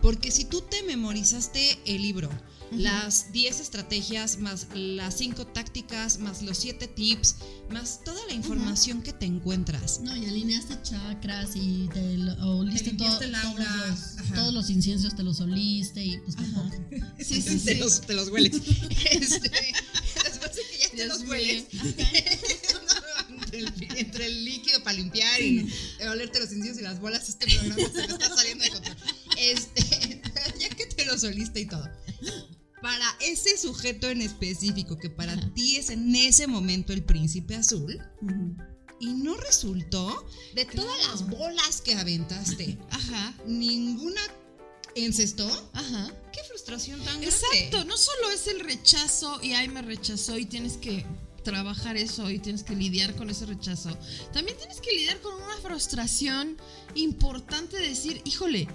Porque 0.00 0.30
si 0.30 0.44
tú 0.44 0.60
te 0.60 0.82
memorizaste 0.82 1.78
el 1.86 2.02
libro, 2.02 2.28
las 2.72 3.32
10 3.32 3.60
estrategias, 3.60 4.38
más 4.38 4.66
las 4.74 5.16
5 5.18 5.46
tácticas, 5.48 6.18
más 6.18 6.42
los 6.42 6.58
7 6.58 6.88
tips, 6.88 7.36
más 7.70 8.02
toda 8.04 8.20
la 8.26 8.32
información 8.32 9.02
que 9.02 9.12
te 9.12 9.26
encuentras. 9.26 10.00
No, 10.00 10.16
y 10.16 10.26
alineaste 10.26 10.76
chakras 10.82 11.50
y 11.54 11.88
te 11.92 12.16
oliste 12.42 12.92
todo, 12.92 13.18
todos, 13.18 13.30
los, 13.30 14.34
todos 14.34 14.54
los 14.54 14.70
inciensos, 14.70 15.14
te 15.14 15.22
los 15.22 15.40
oliste 15.40 16.04
y 16.04 16.18
pues 16.18 16.36
tampoco. 16.36 16.70
Sí, 17.18 17.40
sí, 17.40 17.58
sí. 17.58 17.64
Te, 17.64 17.74
los, 17.76 18.00
te 18.00 18.14
los 18.14 18.28
hueles. 18.28 18.54
este, 19.10 19.50
después 20.24 20.56
de 20.56 20.62
que 20.70 20.78
ya 20.80 20.90
te 20.90 21.06
los 21.06 21.22
hueles. 21.22 21.64
entre, 23.52 24.26
el, 24.26 24.44
líquido 24.44 24.82
para 24.82 24.96
limpiar 24.96 25.40
y 25.40 25.68
olerte 26.08 26.40
los 26.40 26.52
inciensos 26.52 26.80
y 26.80 26.84
las 26.84 27.00
bolas, 27.00 27.28
este 27.28 27.46
programa 27.46 27.76
se 27.76 28.06
me 28.06 28.12
está 28.12 28.34
saliendo 28.34 28.64
de 28.64 28.70
control. 28.70 28.96
Este, 29.38 30.22
ya 30.60 30.68
que 30.70 30.86
te 30.86 31.04
los 31.06 31.22
oliste 31.24 31.60
y 31.60 31.66
todo 31.66 31.88
para 32.84 33.16
ese 33.20 33.56
sujeto 33.56 34.10
en 34.10 34.20
específico, 34.20 34.98
que 34.98 35.08
para 35.08 35.40
ti 35.54 35.76
es 35.76 35.88
en 35.88 36.14
ese 36.14 36.46
momento 36.46 36.92
el 36.92 37.02
príncipe 37.02 37.56
azul, 37.56 37.98
y 39.00 39.06
no 39.06 39.34
resultó 39.38 40.26
de 40.54 40.66
todas 40.66 41.08
las 41.08 41.26
bolas 41.30 41.80
que 41.80 41.94
aventaste. 41.94 42.76
Ajá. 42.90 43.34
Ninguna 43.46 44.20
encestó. 44.96 45.48
Ajá. 45.72 46.12
Qué 46.30 46.40
frustración 46.46 46.98
tan 46.98 47.22
grande. 47.22 47.28
Exacto, 47.28 47.86
no 47.86 47.96
solo 47.96 48.30
es 48.30 48.48
el 48.48 48.60
rechazo 48.60 49.42
y 49.42 49.54
ay 49.54 49.68
me 49.68 49.80
rechazó 49.80 50.36
y 50.36 50.44
tienes 50.44 50.76
que 50.76 51.06
trabajar 51.42 51.96
eso 51.96 52.30
y 52.30 52.38
tienes 52.38 52.64
que 52.64 52.76
lidiar 52.76 53.16
con 53.16 53.30
ese 53.30 53.46
rechazo. 53.46 53.96
También 54.34 54.58
tienes 54.58 54.82
que 54.82 54.92
lidiar 54.92 55.22
con 55.22 55.32
una 55.36 55.56
frustración 55.62 56.58
importante 56.94 57.78
de 57.78 57.88
decir, 57.88 58.20
híjole, 58.26 58.68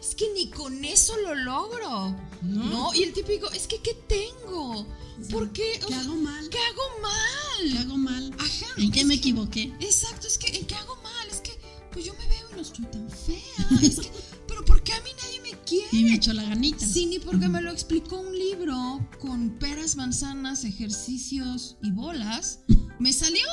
es 0.00 0.14
que 0.14 0.32
ni 0.34 0.50
con 0.50 0.84
eso 0.84 1.16
lo 1.18 1.34
logro. 1.34 2.14
No. 2.42 2.94
Y 2.94 3.02
el 3.02 3.12
típico, 3.12 3.50
es 3.52 3.66
que 3.66 3.80
¿qué 3.80 3.94
tengo? 4.06 4.86
¿Por 5.30 5.52
qué? 5.52 5.80
¿Qué 5.86 5.94
hago 5.94 6.14
mal? 6.16 6.48
¿Qué 6.48 6.58
hago 6.58 7.00
mal? 7.02 7.72
¿Qué 7.72 7.78
hago 7.78 7.96
mal? 7.96 8.34
Ajá. 8.38 8.66
¿En 8.76 8.92
qué 8.92 9.04
me 9.04 9.14
equivoqué? 9.14 9.72
Exacto, 9.80 10.26
es 10.28 10.38
que 10.38 10.56
¿en 10.56 10.66
qué 10.66 10.74
hago 10.76 10.96
mal? 10.96 11.28
Es 11.28 11.40
que, 11.40 11.58
pues 11.90 12.04
yo 12.04 12.14
me 12.14 12.26
veo 12.28 12.50
y 12.52 12.54
no 12.54 12.62
estoy 12.62 12.84
tan 12.86 13.10
fea. 13.10 13.68
es 13.82 13.98
que, 14.00 14.10
pero 14.46 14.64
¿por 14.64 14.82
qué 14.82 14.92
a 14.92 15.00
mí 15.02 15.10
nadie 15.22 15.40
me 15.40 15.58
quiere? 15.64 15.88
Y 15.92 16.04
me 16.04 16.14
echó 16.14 16.32
la 16.32 16.44
ganita. 16.44 16.86
Sí, 16.86 17.06
ni 17.06 17.18
porque 17.18 17.48
me 17.48 17.60
lo 17.60 17.72
explicó 17.72 18.20
un 18.20 18.38
libro 18.38 19.00
con 19.18 19.58
peras, 19.58 19.96
manzanas, 19.96 20.64
ejercicios 20.64 21.76
y 21.82 21.90
bolas. 21.90 22.60
me 23.00 23.12
salió. 23.12 23.46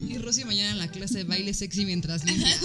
Y 0.00 0.18
Rosy 0.18 0.44
mañana 0.44 0.72
en 0.72 0.78
la 0.78 0.90
clase 0.90 1.18
de 1.18 1.24
baile 1.24 1.54
sexy 1.54 1.84
mientras 1.84 2.24
limpia. 2.24 2.56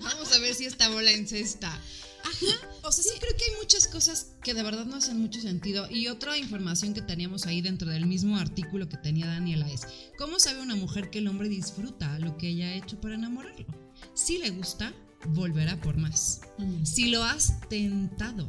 Vamos 0.00 0.32
a 0.32 0.38
ver 0.38 0.54
si 0.54 0.64
esta 0.64 0.88
bola 0.88 1.10
encesta. 1.10 1.68
Ajá. 1.68 2.68
O 2.82 2.92
sea, 2.92 3.04
sí, 3.04 3.10
creo 3.20 3.36
que 3.36 3.44
hay 3.44 3.56
muchas 3.60 3.86
cosas 3.86 4.28
que 4.42 4.54
de 4.54 4.62
verdad 4.62 4.86
no 4.86 4.96
hacen 4.96 5.20
mucho 5.20 5.40
sentido. 5.40 5.88
Y 5.90 6.08
otra 6.08 6.36
información 6.38 6.94
que 6.94 7.02
teníamos 7.02 7.46
ahí 7.46 7.60
dentro 7.60 7.90
del 7.90 8.06
mismo 8.06 8.36
artículo 8.36 8.88
que 8.88 8.96
tenía 8.96 9.26
Daniela 9.26 9.70
es, 9.70 9.86
¿cómo 10.16 10.38
sabe 10.38 10.62
una 10.62 10.74
mujer 10.74 11.10
que 11.10 11.18
el 11.18 11.28
hombre 11.28 11.48
disfruta 11.48 12.18
lo 12.18 12.36
que 12.36 12.48
ella 12.48 12.68
ha 12.68 12.74
hecho 12.74 13.00
para 13.00 13.14
enamorarlo? 13.14 13.66
Si 14.14 14.38
le 14.38 14.50
gusta, 14.50 14.94
volverá 15.28 15.80
por 15.80 15.96
más. 15.96 16.40
Mm. 16.58 16.84
Si 16.84 17.10
lo 17.10 17.22
has 17.24 17.60
tentado 17.68 18.48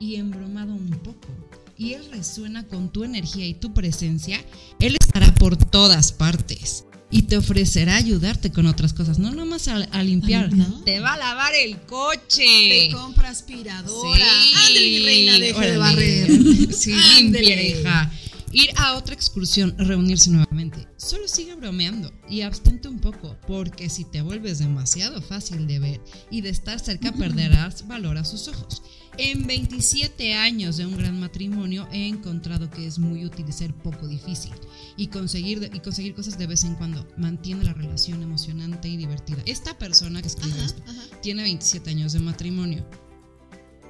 y 0.00 0.16
embromado 0.16 0.74
un 0.74 0.90
poco, 0.90 1.28
y 1.76 1.92
él 1.92 2.10
resuena 2.10 2.66
con 2.66 2.90
tu 2.92 3.04
energía 3.04 3.46
y 3.46 3.54
tu 3.54 3.72
presencia, 3.72 4.44
él 4.80 4.96
estará 5.00 5.32
por 5.34 5.56
todas 5.56 6.10
partes 6.12 6.87
y 7.10 7.22
te 7.22 7.36
ofrecerá 7.36 7.96
ayudarte 7.96 8.52
con 8.52 8.66
otras 8.66 8.92
cosas, 8.92 9.18
no 9.18 9.32
nomás 9.32 9.68
a, 9.68 10.02
limpiar, 10.02 10.50
te 10.84 11.00
va 11.00 11.14
a 11.14 11.18
lavar 11.18 11.54
el 11.54 11.78
coche, 11.82 12.44
te 12.44 12.90
compra 12.92 13.30
aspiradora, 13.30 14.26
sí. 14.66 15.04
reina, 15.04 15.38
deje 15.38 15.70
de 15.70 15.78
barrer, 15.78 16.28
sí, 16.72 16.94
limpia, 17.16 18.10
Ir 18.50 18.70
a 18.76 18.94
otra 18.94 19.14
excursión, 19.14 19.74
reunirse 19.76 20.30
nuevamente. 20.30 20.88
Solo 20.96 21.28
sigue 21.28 21.54
bromeando 21.54 22.10
y 22.30 22.40
abstente 22.40 22.88
un 22.88 22.98
poco, 22.98 23.36
porque 23.46 23.90
si 23.90 24.04
te 24.04 24.22
vuelves 24.22 24.58
demasiado 24.58 25.20
fácil 25.20 25.66
de 25.66 25.78
ver 25.78 26.00
y 26.30 26.40
de 26.40 26.48
estar 26.48 26.80
cerca, 26.80 27.12
perderás 27.12 27.86
valor 27.86 28.16
a 28.16 28.24
sus 28.24 28.48
ojos. 28.48 28.82
En 29.18 29.48
27 29.48 30.34
años 30.34 30.76
de 30.76 30.86
un 30.86 30.96
gran 30.96 31.18
matrimonio 31.18 31.88
he 31.90 32.06
encontrado 32.06 32.70
que 32.70 32.86
es 32.86 33.00
muy 33.00 33.24
útil 33.24 33.52
ser 33.52 33.74
poco 33.74 34.06
difícil 34.06 34.52
y 34.96 35.08
conseguir, 35.08 35.70
y 35.74 35.80
conseguir 35.80 36.14
cosas 36.14 36.38
de 36.38 36.46
vez 36.46 36.62
en 36.62 36.76
cuando. 36.76 37.04
Mantiene 37.16 37.64
la 37.64 37.74
relación 37.74 38.22
emocionante 38.22 38.88
y 38.88 38.96
divertida. 38.96 39.42
Esta 39.44 39.76
persona 39.76 40.22
que 40.22 40.28
escribe 40.28 40.64
esto 40.64 40.82
tiene 41.20 41.42
27 41.42 41.90
años 41.90 42.12
de 42.12 42.20
matrimonio. 42.20 42.86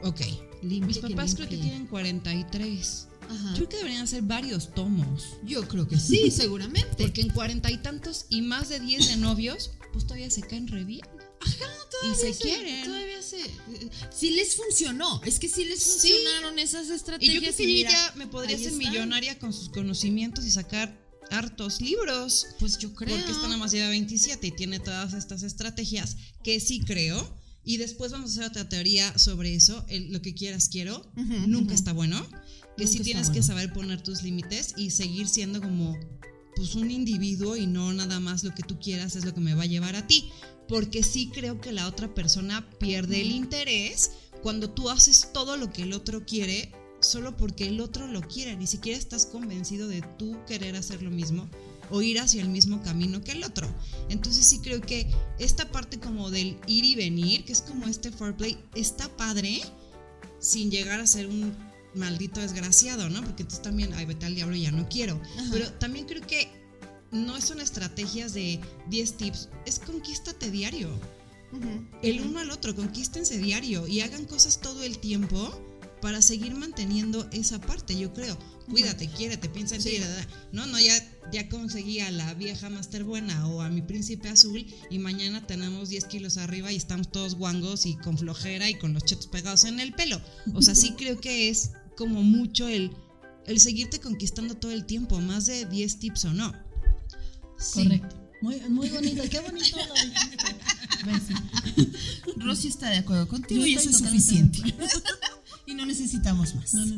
Ok. 0.02 0.22
Mis 0.62 0.98
papás 0.98 1.34
creo 1.34 1.48
que 1.48 1.58
tienen 1.58 1.86
43. 1.86 3.08
Ajá. 3.28 3.52
Creo 3.54 3.68
que 3.68 3.76
deberían 3.76 4.02
hacer 4.02 4.22
varios 4.22 4.72
tomos. 4.74 5.36
Yo 5.44 5.68
creo 5.68 5.86
que 5.86 5.98
sí, 5.98 6.30
seguramente. 6.30 7.04
Porque 7.04 7.20
en 7.20 7.28
cuarenta 7.28 7.70
y 7.70 7.76
tantos 7.76 8.24
y 8.30 8.40
más 8.40 8.70
de 8.70 8.80
10 8.80 9.08
de 9.08 9.16
novios, 9.18 9.72
pues 9.92 10.04
todavía 10.04 10.30
se 10.30 10.40
caen 10.40 10.68
re 10.68 10.84
bien. 10.84 11.06
Ajá, 11.40 11.66
todavía 11.90 12.30
y 12.30 12.32
se, 12.32 12.40
quieren. 12.40 12.84
Todavía 12.84 13.17
se. 13.28 13.38
Sí 14.14 14.30
les 14.30 14.56
funcionó. 14.56 15.20
Es 15.24 15.38
que 15.38 15.48
sí 15.48 15.64
les 15.64 15.84
funcionaron 15.84 16.58
esas 16.58 16.90
estrategias. 16.90 17.32
Y 17.32 17.34
yo 17.34 17.40
creo 17.40 17.56
que 17.56 17.80
ella 17.80 18.12
me 18.16 18.26
podría 18.26 18.56
hacer 18.56 18.72
millonaria 18.72 19.38
con 19.38 19.52
sus 19.52 19.68
conocimientos 19.68 20.44
y 20.44 20.50
sacar 20.50 20.98
hartos 21.30 21.80
libros. 21.80 22.46
Pues 22.58 22.78
yo 22.78 22.94
creo. 22.94 23.16
Porque 23.16 23.32
está 23.32 23.44
nada 23.44 23.56
más 23.56 23.72
lleva 23.72 23.88
27 23.90 24.46
y 24.46 24.50
tiene 24.52 24.80
todas 24.80 25.12
estas 25.14 25.42
estrategias 25.42 26.16
que 26.42 26.60
sí 26.60 26.80
creo. 26.80 27.36
Y 27.64 27.76
después 27.76 28.12
vamos 28.12 28.30
a 28.30 28.32
hacer 28.32 28.44
otra 28.44 28.68
teoría 28.68 29.18
sobre 29.18 29.54
eso. 29.54 29.84
lo 29.90 30.22
que 30.22 30.34
quieras 30.34 30.68
quiero. 30.68 31.10
nunca 31.14 31.74
está 31.74 31.92
bueno. 31.92 32.26
Que 32.76 32.86
sí 32.86 33.00
tienes 33.00 33.30
que 33.30 33.42
saber 33.42 33.72
poner 33.72 34.02
tus 34.02 34.22
límites 34.22 34.74
y 34.76 34.90
seguir 34.90 35.28
siendo 35.28 35.60
como 35.60 35.98
pues 36.54 36.74
un 36.74 36.90
individuo 36.90 37.56
y 37.56 37.66
no 37.66 37.92
nada 37.92 38.18
más 38.18 38.42
lo 38.42 38.52
que 38.52 38.64
tú 38.64 38.80
quieras 38.80 39.14
es 39.14 39.24
lo 39.24 39.32
que 39.32 39.40
me 39.40 39.54
va 39.54 39.62
a 39.62 39.66
llevar 39.66 39.94
a 39.94 40.08
ti 40.08 40.28
porque 40.68 41.02
sí 41.02 41.30
creo 41.32 41.60
que 41.60 41.72
la 41.72 41.86
otra 41.88 42.14
persona 42.14 42.68
pierde 42.78 43.20
el 43.20 43.32
interés 43.32 44.12
cuando 44.42 44.70
tú 44.70 44.90
haces 44.90 45.30
todo 45.32 45.56
lo 45.56 45.72
que 45.72 45.82
el 45.82 45.92
otro 45.92 46.24
quiere 46.24 46.72
solo 47.00 47.36
porque 47.36 47.66
el 47.66 47.80
otro 47.80 48.06
lo 48.06 48.20
quiere, 48.22 48.56
ni 48.56 48.66
siquiera 48.66 48.98
estás 48.98 49.26
convencido 49.26 49.88
de 49.88 50.02
tú 50.18 50.36
querer 50.46 50.76
hacer 50.76 51.02
lo 51.02 51.10
mismo 51.10 51.48
o 51.90 52.02
ir 52.02 52.20
hacia 52.20 52.42
el 52.42 52.48
mismo 52.48 52.82
camino 52.82 53.22
que 53.22 53.32
el 53.32 53.44
otro. 53.44 53.66
Entonces 54.08 54.46
sí 54.46 54.58
creo 54.58 54.80
que 54.80 55.10
esta 55.38 55.70
parte 55.70 55.98
como 55.98 56.30
del 56.30 56.58
ir 56.66 56.84
y 56.84 56.94
venir, 56.96 57.44
que 57.44 57.52
es 57.52 57.62
como 57.62 57.86
este 57.86 58.10
foreplay, 58.10 58.58
está 58.74 59.08
padre 59.16 59.60
sin 60.38 60.70
llegar 60.70 61.00
a 61.00 61.06
ser 61.06 61.26
un 61.26 61.56
maldito 61.94 62.40
desgraciado, 62.40 63.08
¿no? 63.08 63.22
Porque 63.22 63.42
entonces 63.42 63.62
también, 63.62 63.92
ay, 63.94 64.04
vete 64.04 64.26
al 64.26 64.34
diablo, 64.34 64.54
ya 64.56 64.70
no 64.70 64.88
quiero. 64.88 65.20
Pero 65.50 65.72
también 65.74 66.06
creo 66.06 66.26
que 66.26 66.50
no 67.10 67.40
son 67.40 67.60
estrategias 67.60 68.34
de 68.34 68.60
10 68.88 69.16
tips, 69.16 69.48
es 69.66 69.78
conquístate 69.78 70.50
diario. 70.50 70.88
El 72.02 72.20
uno 72.20 72.40
al 72.40 72.50
otro, 72.50 72.76
conquístense 72.76 73.38
diario 73.38 73.88
y 73.88 74.00
hagan 74.00 74.26
cosas 74.26 74.60
todo 74.60 74.82
el 74.82 74.98
tiempo 74.98 75.58
para 76.02 76.22
seguir 76.22 76.54
manteniendo 76.54 77.28
esa 77.32 77.60
parte, 77.60 77.98
yo 77.98 78.12
creo. 78.12 78.38
Cuídate, 78.70 79.08
quiérete, 79.08 79.48
piensa 79.48 79.76
en 79.76 79.82
ti. 79.82 79.98
No, 80.52 80.66
no, 80.66 80.78
ya, 80.78 80.94
ya 81.32 81.48
conseguí 81.48 82.00
a 82.00 82.10
la 82.10 82.34
vieja 82.34 82.68
máster 82.68 83.02
buena 83.02 83.48
o 83.48 83.62
a 83.62 83.70
mi 83.70 83.82
príncipe 83.82 84.28
azul 84.28 84.66
y 84.90 84.98
mañana 84.98 85.46
tenemos 85.46 85.88
10 85.88 86.04
kilos 86.04 86.36
arriba 86.36 86.70
y 86.70 86.76
estamos 86.76 87.10
todos 87.10 87.34
guangos 87.34 87.86
y 87.86 87.96
con 87.96 88.18
flojera 88.18 88.68
y 88.68 88.74
con 88.74 88.92
los 88.92 89.04
chetos 89.04 89.26
pegados 89.26 89.64
en 89.64 89.80
el 89.80 89.94
pelo. 89.94 90.20
O 90.54 90.62
sea, 90.62 90.74
sí 90.74 90.94
creo 90.98 91.20
que 91.20 91.48
es 91.48 91.72
como 91.96 92.22
mucho 92.22 92.68
el, 92.68 92.92
el 93.46 93.58
seguirte 93.58 94.00
conquistando 94.00 94.54
todo 94.54 94.72
el 94.72 94.84
tiempo, 94.84 95.20
más 95.20 95.46
de 95.46 95.64
10 95.64 95.98
tips 95.98 96.26
o 96.26 96.34
no. 96.34 96.67
Correcto. 97.74 98.16
Muy, 98.40 98.60
muy 98.68 98.88
bonito, 98.88 99.22
qué 99.28 99.40
bonito 99.40 99.76
lo 99.78 99.94
Rosy 102.44 102.68
está 102.68 102.90
de 102.90 102.98
acuerdo 102.98 103.26
contigo 103.26 103.66
y 103.66 103.74
eso 103.74 103.90
es 103.90 103.98
suficiente. 103.98 104.60
y 105.66 105.74
no 105.74 105.84
necesitamos 105.84 106.54
más. 106.54 106.72
No, 106.72 106.96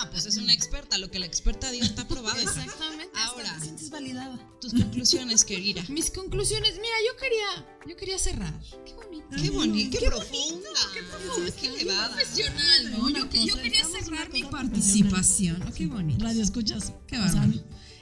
ah, 0.00 0.08
pues 0.10 0.26
es 0.26 0.36
una 0.36 0.52
experta. 0.52 0.98
Lo 0.98 1.10
que 1.10 1.18
la 1.18 1.26
experta 1.26 1.70
diga 1.70 1.86
está 1.86 2.06
probado. 2.06 2.38
Exactamente. 2.38 3.10
Ahora, 3.14 3.54
te 3.54 3.64
sientes 3.64 3.90
validada. 3.90 4.38
Tus 4.60 4.74
conclusiones, 4.74 5.44
querida. 5.44 5.82
Mis 5.88 6.10
conclusiones, 6.10 6.74
mira, 6.74 6.94
yo 7.06 7.16
quería, 7.16 7.66
yo 7.88 7.96
quería 7.96 8.18
cerrar. 8.18 8.54
Qué 8.84 8.92
bonito. 8.94 9.26
Qué 9.36 9.50
bonito, 9.50 9.98
qué, 9.98 10.06
profunda. 10.06 10.68
Qué, 10.92 11.02
profunda, 11.02 11.52
qué 11.52 11.66
elevada. 11.68 12.14
profesional, 12.14 12.90
¿no? 12.92 13.08
Yo, 13.10 13.28
yo, 13.46 13.62
quería 13.62 13.84
cerrar 13.84 14.30
mi 14.30 14.44
participación. 14.44 15.72
qué 15.74 15.86
bonito. 15.86 16.24
Radio 16.24 16.42
escuchas. 16.42 16.92
Qué 17.06 17.18
bárbaro. 17.18 17.52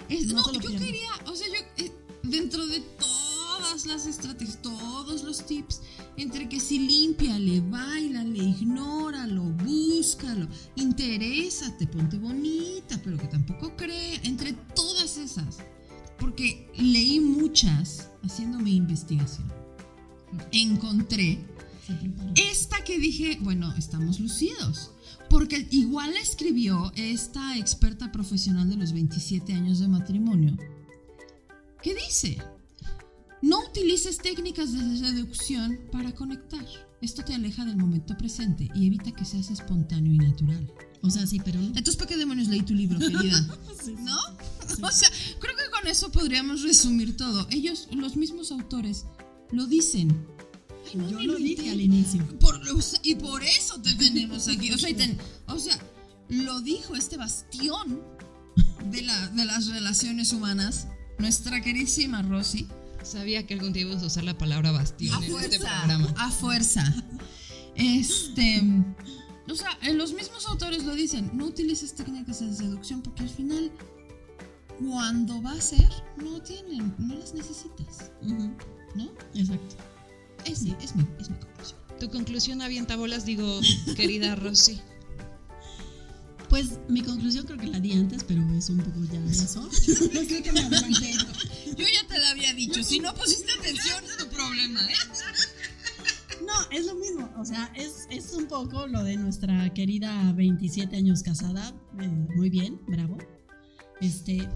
No, 0.08 0.52
yo 0.52 0.70
quería, 0.78 1.10
o 1.26 1.34
sea, 1.34 1.46
yo, 1.48 1.84
eh, 1.84 1.92
dentro 2.22 2.66
de 2.66 2.80
todas 2.80 3.86
las 3.86 4.06
estrategias, 4.06 4.60
todos 4.62 5.22
los 5.22 5.44
tips, 5.46 5.82
entre 6.16 6.48
que 6.48 6.60
si 6.60 6.78
límpiale, 6.78 7.60
bailale, 7.60 8.38
ignóralo, 8.38 9.42
búscalo, 9.42 10.48
interésate, 10.76 11.86
ponte 11.86 12.18
bonita, 12.18 13.00
pero 13.02 13.16
que 13.16 13.26
tampoco 13.26 13.76
cree, 13.76 14.20
entre 14.24 14.52
todas 14.74 15.16
esas. 15.16 15.58
Porque 16.18 16.70
leí 16.76 17.20
muchas 17.20 18.08
haciendo 18.22 18.58
mi 18.58 18.76
investigación. 18.76 19.52
Encontré 20.52 21.38
esta 22.34 22.82
que 22.84 22.98
dije, 22.98 23.38
bueno, 23.40 23.74
estamos 23.76 24.20
lucidos. 24.20 24.90
Porque 25.34 25.66
igual 25.72 26.14
la 26.14 26.20
escribió 26.20 26.92
esta 26.94 27.58
experta 27.58 28.12
profesional 28.12 28.70
de 28.70 28.76
los 28.76 28.92
27 28.92 29.52
años 29.52 29.80
de 29.80 29.88
matrimonio. 29.88 30.56
¿Qué 31.82 31.92
dice? 31.92 32.38
No 33.42 33.58
utilices 33.68 34.18
técnicas 34.18 34.72
de 34.72 34.96
seducción 34.96 35.80
para 35.90 36.14
conectar. 36.14 36.64
Esto 37.00 37.24
te 37.24 37.34
aleja 37.34 37.64
del 37.64 37.76
momento 37.76 38.16
presente 38.16 38.70
y 38.76 38.86
evita 38.86 39.10
que 39.10 39.24
seas 39.24 39.50
espontáneo 39.50 40.12
y 40.12 40.18
natural. 40.18 40.72
O 41.02 41.10
sea, 41.10 41.26
sí, 41.26 41.40
pero 41.44 41.58
Entonces, 41.58 41.96
¿para 41.96 42.10
qué 42.10 42.16
demonios 42.16 42.46
leí 42.46 42.62
tu 42.62 42.72
libro, 42.72 43.00
querida? 43.00 43.40
¿No? 44.04 44.18
O 44.86 44.92
sea, 44.92 45.10
creo 45.40 45.56
que 45.56 45.70
con 45.72 45.88
eso 45.88 46.12
podríamos 46.12 46.62
resumir 46.62 47.16
todo. 47.16 47.48
Ellos, 47.50 47.88
los 47.90 48.16
mismos 48.16 48.52
autores, 48.52 49.06
lo 49.50 49.66
dicen. 49.66 50.16
Yo 50.92 51.20
lo 51.20 51.36
dije 51.36 51.70
al 51.70 51.80
inicio. 51.80 52.26
y 53.02 53.14
por 53.16 53.42
eso 53.42 53.80
te 53.80 53.94
tenemos 53.94 54.48
aquí. 54.48 54.72
O 54.72 54.78
sea, 54.78 54.90
o 55.46 55.58
sea, 55.58 55.78
lo 56.28 56.60
dijo 56.60 56.94
este 56.94 57.16
bastión 57.16 58.02
de, 58.90 59.02
la, 59.02 59.28
de 59.28 59.44
las 59.44 59.66
relaciones 59.68 60.32
humanas, 60.32 60.88
nuestra 61.18 61.60
queridísima 61.60 62.22
Rosy 62.22 62.68
Sabía 63.04 63.46
que 63.46 63.54
algún 63.54 63.72
día 63.72 63.82
ibas 63.82 64.02
a 64.02 64.06
usar 64.06 64.24
la 64.24 64.36
palabra 64.36 64.72
bastión 64.72 65.14
a 65.14 65.24
en 65.24 65.30
fuerza, 65.32 65.56
este 65.56 65.58
programa. 65.58 66.14
A 66.16 66.30
fuerza. 66.30 66.94
Este. 67.76 68.62
O 69.50 69.54
sea, 69.54 69.76
los 69.92 70.14
mismos 70.14 70.46
autores 70.46 70.84
lo 70.84 70.94
dicen, 70.94 71.30
no 71.34 71.46
utilices 71.46 71.94
técnicas 71.94 72.40
de 72.40 72.54
seducción 72.54 73.02
porque 73.02 73.24
al 73.24 73.28
final, 73.28 73.70
cuando 74.78 75.42
va 75.42 75.52
a 75.52 75.60
ser, 75.60 75.90
no 76.16 76.40
tienen, 76.40 76.94
no 76.98 77.14
las 77.16 77.34
necesitas. 77.34 78.10
¿No? 78.22 79.10
Exacto. 79.34 79.76
Es, 80.44 80.58
sí, 80.58 80.74
es, 80.80 80.94
mi, 80.94 81.06
es 81.18 81.30
mi 81.30 81.36
conclusión. 81.36 81.78
Tu 82.00 82.10
conclusión 82.10 82.62
avienta 82.62 82.96
bolas, 82.96 83.24
digo, 83.24 83.60
querida 83.96 84.34
Rosy. 84.36 84.80
Pues 86.48 86.78
mi 86.88 87.02
conclusión 87.02 87.46
creo 87.46 87.58
que 87.58 87.66
la 87.66 87.80
di 87.80 87.92
antes, 87.94 88.22
pero 88.22 88.40
es 88.54 88.68
un 88.68 88.78
poco 88.78 89.00
ya 89.12 89.18
eso. 89.24 89.68
creo 89.84 90.42
que 90.42 90.52
me 90.52 90.62
Yo 90.62 91.86
ya 91.92 92.06
te 92.06 92.18
la 92.18 92.30
había 92.30 92.54
dicho. 92.54 92.82
Si 92.84 93.00
no 93.00 93.14
pusiste 93.14 93.50
atención, 93.58 94.04
es 94.04 94.16
tu 94.18 94.28
problema, 94.28 94.80
¿eh? 94.88 94.94
No, 96.46 96.52
es 96.70 96.86
lo 96.86 96.94
mismo. 96.96 97.30
O 97.38 97.44
sea, 97.44 97.72
es, 97.74 98.06
es 98.10 98.34
un 98.34 98.46
poco 98.46 98.86
lo 98.86 99.02
de 99.02 99.16
nuestra 99.16 99.72
querida 99.72 100.32
27 100.34 100.94
años 100.94 101.22
casada. 101.22 101.72
Eh, 102.00 102.08
muy 102.36 102.50
bien, 102.50 102.80
bravo. 102.86 103.18
Este. 104.00 104.48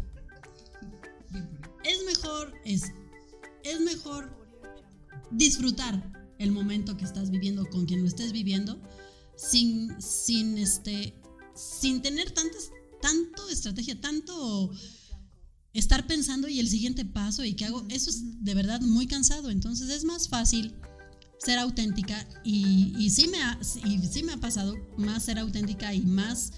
Es 1.85 2.05
mejor. 2.05 2.53
Es, 2.65 2.93
es 3.65 3.81
mejor 3.81 4.38
disfrutar 5.31 6.13
el 6.39 6.53
momento 6.53 6.97
que 6.97 7.05
estás 7.05 7.31
viviendo 7.31 7.67
con 7.67 7.87
quien 7.87 8.03
lo 8.03 8.09
estés 8.09 8.33
viviendo. 8.33 8.81
Sin, 9.37 10.01
sin 10.01 10.59
este 10.59 11.15
sin 11.59 12.03
tener 12.03 12.31
tantas, 12.31 12.71
tanto 13.03 13.49
estrategia, 13.49 14.01
tanto 14.01 14.71
estar 15.73 16.07
pensando 16.07 16.49
y 16.49 16.61
el 16.61 16.69
siguiente 16.69 17.05
paso 17.05 17.45
y 17.45 17.55
qué 17.55 17.67
hago, 17.67 17.85
eso 17.89 18.11
es 18.11 18.45
de 18.45 18.55
verdad 18.55 18.81
muy 18.81 19.07
cansado. 19.07 19.51
Entonces 19.51 19.91
es 19.91 20.05
más 20.05 20.29
fácil 20.29 20.75
ser 21.39 21.59
auténtica 21.59 22.27
y, 22.45 22.95
y, 22.99 23.11
sí, 23.11 23.29
me 23.29 23.43
ha, 23.43 23.59
y 23.85 23.99
sí 24.07 24.23
me 24.23 24.33
ha 24.33 24.39
pasado 24.39 24.77
más 24.97 25.25
ser 25.25 25.39
auténtica 25.39 25.95
y 25.95 26.01
más 26.01 26.53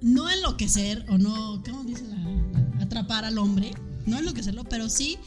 no 0.00 0.30
enloquecer 0.30 1.04
o 1.10 1.18
no, 1.18 1.62
¿cómo 1.64 1.84
dice 1.84 2.04
la, 2.04 2.82
atrapar 2.82 3.24
al 3.24 3.38
hombre? 3.38 3.72
No 4.06 4.18
enloquecerlo, 4.18 4.64
pero 4.64 4.88
sí 4.88 5.18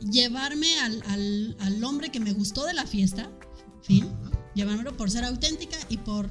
llevarme 0.00 0.78
al, 0.80 1.02
al, 1.06 1.56
al 1.60 1.84
hombre 1.84 2.10
que 2.10 2.20
me 2.20 2.32
gustó 2.32 2.64
de 2.66 2.74
la 2.74 2.86
fiesta, 2.86 3.30
¿fin? 3.82 4.08
Llevármelo 4.54 4.96
por 4.96 5.10
ser 5.10 5.24
auténtica 5.24 5.76
y 5.88 5.98
por 5.98 6.30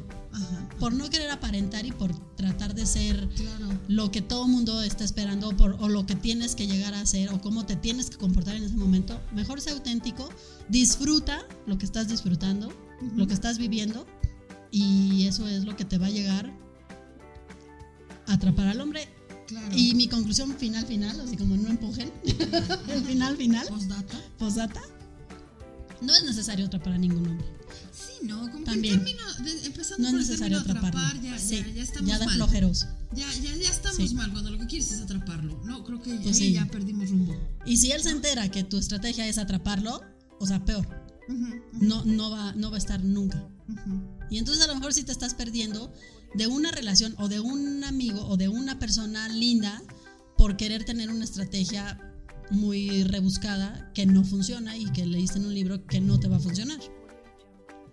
por 0.80 0.94
no 0.94 1.10
querer 1.10 1.30
aparentar 1.30 1.86
y 1.86 1.92
por 1.92 2.14
tratar 2.36 2.76
de 2.76 2.86
ser 2.86 3.30
lo 3.88 4.12
que 4.12 4.22
todo 4.22 4.48
mundo 4.48 4.82
está 4.82 5.04
esperando 5.04 5.50
o, 5.50 5.58
por, 5.58 5.78
o 5.80 5.88
lo 5.88 6.06
que 6.06 6.16
tienes 6.16 6.56
que 6.56 6.68
llegar 6.68 6.94
a 6.94 7.06
ser 7.06 7.30
o 7.30 7.40
cómo 7.40 7.66
te 7.66 7.76
tienes 7.76 8.10
que 8.10 8.18
comportar 8.18 8.56
en 8.56 8.64
ese 8.64 8.76
momento. 8.76 9.20
Mejor 9.34 9.62
sea 9.62 9.74
auténtico, 9.74 10.30
disfruta 10.70 11.46
lo 11.66 11.78
que 11.78 11.86
estás 11.86 12.08
disfrutando, 12.08 12.72
lo 13.16 13.28
que 13.28 13.34
estás 13.34 13.58
viviendo 13.58 14.06
y 14.72 15.28
eso 15.28 15.48
es 15.48 15.64
lo 15.64 15.76
que 15.76 15.86
te 15.86 15.98
va 15.98 16.08
a 16.08 16.12
llegar 16.12 16.52
a 18.28 18.34
atrapar 18.34 18.68
al 18.68 18.82
hombre. 18.82 19.08
Y 19.76 19.94
mi 19.96 20.08
conclusión 20.08 20.56
final, 20.58 20.86
final, 20.86 21.20
así 21.20 21.38
como 21.38 21.56
no 21.56 21.70
empujen, 21.70 22.12
el 22.90 23.04
final, 23.06 23.38
final. 23.38 23.68
Postdata. 23.68 24.22
Postdata. 24.38 24.82
No 26.02 26.16
es 26.16 26.24
necesario 26.24 26.66
atrapar 26.66 26.94
a 26.94 26.98
ningún 26.98 27.28
hombre. 27.28 27.46
Sí, 27.92 28.28
no, 28.28 28.52
como 28.52 28.64
También. 28.64 29.04
que 29.04 29.12
el 29.12 29.66
empezando 29.66 30.04
no 30.04 30.12
por 30.12 30.22
es 30.22 30.28
necesario 30.28 30.58
el 30.58 30.64
atrapar, 30.64 31.22
ya, 31.22 31.38
ya, 31.38 31.68
ya, 31.68 31.82
estamos 31.84 32.10
ya 32.10 32.20
da 32.20 32.26
mal. 32.26 32.36
flojeros. 32.36 32.88
Ya, 33.14 33.32
ya, 33.34 33.56
ya 33.56 33.70
estamos 33.70 34.14
mal 34.14 34.32
cuando 34.32 34.52
lo 34.52 34.60
que 34.60 34.68
quieres 34.68 34.92
es 34.92 35.02
atraparlo. 35.02 35.62
No, 35.64 35.84
creo 35.84 36.02
que 36.02 36.16
pues 36.16 36.38
sí. 36.38 36.54
ya 36.54 36.66
perdimos 36.66 37.10
rumbo. 37.10 37.36
Y 37.66 37.78
si 37.78 37.92
él 37.92 38.02
se 38.02 38.10
entera 38.10 38.50
que 38.50 38.64
tu 38.64 38.78
estrategia 38.78 39.28
es 39.28 39.38
atraparlo, 39.38 40.02
o 40.40 40.46
sea, 40.46 40.64
peor. 40.66 40.88
No, 41.74 42.04
no, 42.06 42.30
va, 42.30 42.54
no 42.54 42.70
va 42.70 42.76
a 42.76 42.80
estar 42.80 43.04
nunca. 43.04 43.48
Y 44.30 44.38
entonces 44.38 44.64
a 44.64 44.68
lo 44.68 44.76
mejor 44.76 44.94
si 44.94 45.04
te 45.04 45.12
estás 45.12 45.34
perdiendo 45.34 45.92
de 46.36 46.48
una 46.48 46.72
relación 46.72 47.16
o 47.18 47.28
de 47.28 47.40
un 47.40 47.84
amigo 47.84 48.26
o 48.28 48.38
de 48.38 48.50
una 48.50 48.80
persona 48.80 49.30
linda 49.30 49.82
por 50.38 50.58
querer 50.58 50.84
tener 50.84 51.10
una 51.10 51.24
estrategia 51.24 52.00
muy 52.52 53.04
rebuscada 53.04 53.92
que 53.94 54.06
no 54.06 54.24
funciona 54.24 54.78
y 54.78 54.92
que 54.92 55.06
leíste 55.06 55.40
en 55.40 55.46
un 55.46 55.54
libro 55.54 55.86
que 55.88 56.00
no 56.00 56.20
te 56.20 56.28
va 56.28 56.38
a 56.38 56.40
funcionar. 56.40 56.80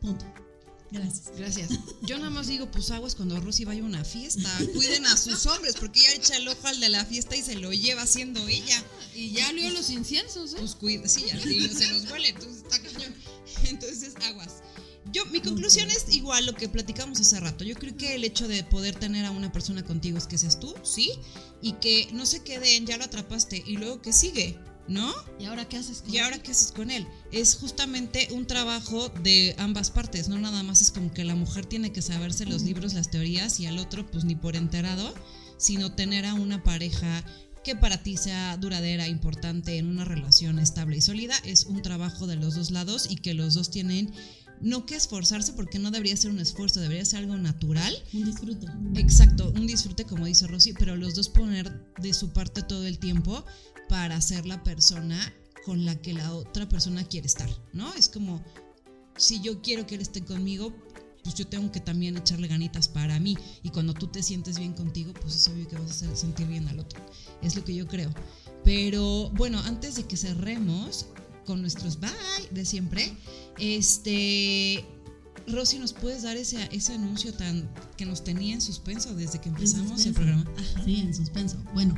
Punto. 0.00 0.24
Gracias. 0.90 1.32
Gracias. 1.38 1.70
Yo 2.02 2.18
nada 2.18 2.28
más 2.28 2.48
digo, 2.48 2.70
pues 2.70 2.90
aguas 2.90 3.14
cuando 3.14 3.40
Rosy 3.40 3.64
vaya 3.64 3.82
a 3.82 3.86
una 3.86 4.04
fiesta. 4.04 4.50
Cuiden 4.74 5.06
a 5.06 5.16
sus 5.16 5.46
hombres, 5.46 5.76
porque 5.80 6.00
ella 6.00 6.12
echa 6.16 6.36
el 6.36 6.46
ojo 6.46 6.66
al 6.68 6.80
de 6.80 6.90
la 6.90 7.04
fiesta 7.06 7.34
y 7.34 7.42
se 7.42 7.54
lo 7.54 7.72
lleva 7.72 8.06
siendo 8.06 8.46
ella. 8.46 8.84
y 9.14 9.30
ya 9.30 9.48
olió 9.48 9.70
los 9.70 9.88
inciensos, 9.88 10.52
¿eh? 10.52 10.56
Pues 10.58 10.74
cuida, 10.74 11.08
sí, 11.08 11.24
ya 11.26 11.40
se 11.40 11.88
los 11.92 12.10
huele, 12.10 12.28
entonces 12.28 12.58
está 12.58 12.82
cañón. 12.82 13.14
Entonces, 13.64 14.14
aguas. 14.22 14.51
Yo, 15.12 15.26
mi 15.26 15.40
conclusión 15.40 15.90
es 15.90 16.14
igual 16.14 16.46
lo 16.46 16.54
que 16.54 16.68
platicamos 16.68 17.20
hace 17.20 17.38
rato. 17.38 17.64
Yo 17.64 17.74
creo 17.74 17.96
que 17.96 18.14
el 18.14 18.24
hecho 18.24 18.48
de 18.48 18.64
poder 18.64 18.94
tener 18.94 19.26
a 19.26 19.30
una 19.30 19.52
persona 19.52 19.84
contigo 19.84 20.16
es 20.16 20.26
que 20.26 20.38
seas 20.38 20.58
tú, 20.58 20.74
sí, 20.82 21.10
y 21.60 21.72
que 21.74 22.08
no 22.12 22.24
se 22.24 22.42
quede 22.42 22.76
en 22.76 22.86
ya 22.86 22.96
lo 22.96 23.04
atrapaste 23.04 23.62
y 23.66 23.76
luego 23.76 24.00
que 24.00 24.12
sigue. 24.12 24.58
¿no? 24.88 25.12
¿Y 25.38 25.44
ahora 25.44 25.68
qué 25.68 25.76
haces 25.76 26.02
con 26.02 26.08
él? 26.08 26.14
¿Y 26.14 26.18
ahora 26.18 26.42
qué 26.42 26.50
haces 26.50 26.72
con 26.72 26.90
él? 26.90 27.06
Es 27.30 27.54
justamente 27.54 28.28
un 28.32 28.46
trabajo 28.46 29.10
de 29.22 29.54
ambas 29.58 29.90
partes, 29.90 30.28
no 30.28 30.38
nada 30.38 30.62
más 30.64 30.80
es 30.80 30.90
como 30.90 31.12
que 31.12 31.24
la 31.24 31.36
mujer 31.36 31.66
tiene 31.66 31.92
que 31.92 32.02
saberse 32.02 32.46
los 32.46 32.62
libros, 32.62 32.94
las 32.94 33.08
teorías 33.08 33.60
y 33.60 33.66
al 33.66 33.78
otro 33.78 34.04
pues 34.10 34.24
ni 34.24 34.34
por 34.34 34.56
enterado, 34.56 35.14
sino 35.56 35.92
tener 35.92 36.26
a 36.26 36.34
una 36.34 36.64
pareja 36.64 37.24
que 37.62 37.76
para 37.76 38.02
ti 38.02 38.16
sea 38.16 38.56
duradera, 38.56 39.06
importante 39.06 39.78
en 39.78 39.86
una 39.86 40.04
relación 40.04 40.58
estable 40.58 40.96
y 40.96 41.00
sólida, 41.00 41.36
es 41.44 41.66
un 41.66 41.80
trabajo 41.82 42.26
de 42.26 42.36
los 42.36 42.56
dos 42.56 42.70
lados 42.70 43.06
y 43.08 43.16
que 43.16 43.34
los 43.34 43.54
dos 43.54 43.70
tienen 43.70 44.12
no 44.62 44.86
que 44.86 44.94
esforzarse 44.94 45.52
porque 45.52 45.78
no 45.78 45.90
debería 45.90 46.16
ser 46.16 46.30
un 46.30 46.38
esfuerzo, 46.38 46.80
debería 46.80 47.04
ser 47.04 47.20
algo 47.20 47.36
natural. 47.36 47.94
Un 48.12 48.24
disfrute. 48.24 48.66
Exacto, 48.94 49.52
un 49.54 49.66
disfrute 49.66 50.04
como 50.04 50.26
dice 50.26 50.46
Rosy, 50.46 50.72
pero 50.72 50.96
los 50.96 51.14
dos 51.14 51.28
poner 51.28 51.70
de 52.00 52.14
su 52.14 52.32
parte 52.32 52.62
todo 52.62 52.86
el 52.86 52.98
tiempo 52.98 53.44
para 53.88 54.20
ser 54.20 54.46
la 54.46 54.62
persona 54.62 55.34
con 55.64 55.84
la 55.84 56.00
que 56.00 56.14
la 56.14 56.32
otra 56.32 56.68
persona 56.68 57.04
quiere 57.04 57.26
estar, 57.26 57.48
¿no? 57.72 57.92
Es 57.94 58.08
como, 58.08 58.42
si 59.16 59.40
yo 59.40 59.60
quiero 59.62 59.86
que 59.86 59.96
él 59.96 60.00
esté 60.00 60.24
conmigo, 60.24 60.72
pues 61.22 61.34
yo 61.34 61.46
tengo 61.46 61.70
que 61.70 61.80
también 61.80 62.16
echarle 62.16 62.48
ganitas 62.48 62.88
para 62.88 63.18
mí. 63.20 63.36
Y 63.62 63.70
cuando 63.70 63.94
tú 63.94 64.08
te 64.08 64.22
sientes 64.22 64.58
bien 64.58 64.72
contigo, 64.72 65.12
pues 65.14 65.36
es 65.36 65.48
obvio 65.48 65.68
que 65.68 65.76
vas 65.76 66.02
a 66.02 66.16
sentir 66.16 66.48
bien 66.48 66.66
al 66.68 66.80
otro. 66.80 67.00
Es 67.42 67.54
lo 67.54 67.64
que 67.64 67.74
yo 67.74 67.86
creo. 67.86 68.12
Pero 68.64 69.30
bueno, 69.30 69.60
antes 69.60 69.94
de 69.94 70.04
que 70.04 70.16
cerremos 70.16 71.06
con 71.44 71.60
nuestros 71.60 72.00
bye 72.00 72.10
de 72.50 72.64
siempre, 72.64 73.12
este... 73.58 74.84
Rosy, 75.48 75.80
¿nos 75.80 75.92
puedes 75.92 76.22
dar 76.22 76.36
ese, 76.36 76.68
ese 76.70 76.94
anuncio 76.94 77.34
tan 77.34 77.68
que 77.96 78.06
nos 78.06 78.22
tenía 78.22 78.54
en 78.54 78.60
suspenso 78.60 79.12
desde 79.12 79.40
que 79.40 79.48
empezamos 79.48 80.06
el 80.06 80.14
programa? 80.14 80.44
Sí, 80.84 81.00
en 81.00 81.12
suspenso. 81.12 81.56
Bueno, 81.74 81.96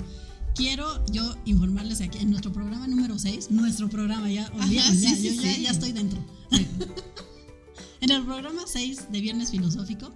quiero 0.54 1.04
yo 1.06 1.36
informarles 1.44 2.00
aquí 2.00 2.18
en 2.18 2.30
nuestro 2.30 2.52
programa 2.52 2.86
número 2.86 3.18
6, 3.18 3.50
nuestro 3.50 3.90
programa 3.90 4.30
ya, 4.30 4.50
ya, 4.70 4.92
ya, 4.92 5.56
ya, 5.58 5.70
estoy 5.70 5.92
dentro. 5.92 6.18
en 8.00 8.10
el 8.10 8.24
programa 8.24 8.62
6 8.66 9.12
de 9.12 9.20
Viernes 9.20 9.50
Filosófico, 9.50 10.14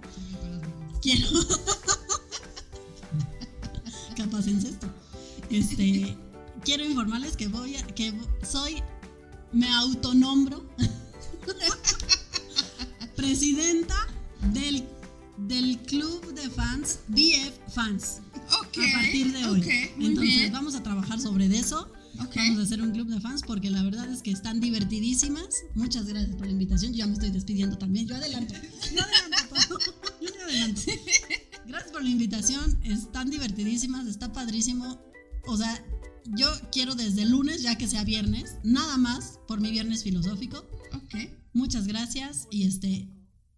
quiero... 1.01 1.27
Capaz 4.15 4.47
en 4.47 4.61
sexto. 4.61 4.87
Este, 5.49 6.17
quiero 6.63 6.83
informarles 6.83 7.37
que 7.37 7.47
voy 7.47 7.75
a, 7.75 7.87
que 7.87 8.13
soy, 8.43 8.83
me 9.51 9.67
autonombro 9.69 10.67
presidenta 13.15 13.95
del, 14.53 14.87
del 15.37 15.77
club 15.79 16.33
de 16.33 16.49
fans, 16.49 16.99
BF 17.07 17.73
Fans 17.73 18.21
a 18.49 19.01
partir 19.01 19.33
de 19.33 19.45
hoy. 19.45 19.63
Entonces 19.99 20.51
vamos 20.51 20.75
a 20.75 20.83
trabajar 20.83 21.19
sobre 21.19 21.45
eso. 21.45 21.91
Vamos 22.35 22.59
a 22.59 22.61
hacer 22.63 22.81
un 22.81 22.91
club 22.91 23.07
de 23.07 23.21
fans 23.21 23.41
porque 23.45 23.69
la 23.69 23.81
verdad 23.83 24.11
es 24.11 24.21
que 24.21 24.31
están 24.31 24.59
divertidísimas. 24.59 25.47
Muchas 25.75 26.05
gracias 26.05 26.35
por 26.35 26.47
la 26.47 26.51
invitación. 26.51 26.91
Yo 26.91 26.99
ya 26.99 27.07
me 27.07 27.13
estoy 27.13 27.31
despidiendo 27.31 27.77
también. 27.77 28.07
Yo 28.07 28.15
adelanto. 28.15 28.55
Yo 28.93 29.01
adelanto 29.01 29.79
Yo 30.21 30.43
adelanto. 30.43 30.81
Gracias 31.65 31.91
por 31.91 32.03
la 32.03 32.09
invitación. 32.09 32.79
Están 32.83 33.29
divertidísimas. 33.29 34.07
Está 34.07 34.33
padrísimo. 34.33 34.99
O 35.45 35.55
sea, 35.55 35.81
yo 36.25 36.49
quiero 36.71 36.95
desde 36.95 37.23
el 37.23 37.31
lunes, 37.31 37.61
ya 37.61 37.77
que 37.77 37.87
sea 37.87 38.03
viernes, 38.03 38.55
nada 38.63 38.97
más 38.97 39.39
por 39.47 39.61
mi 39.61 39.71
viernes 39.71 40.03
filosófico. 40.03 40.69
Ok. 40.93 41.15
Muchas 41.53 41.87
gracias 41.87 42.47
y 42.51 42.65
este 42.65 43.09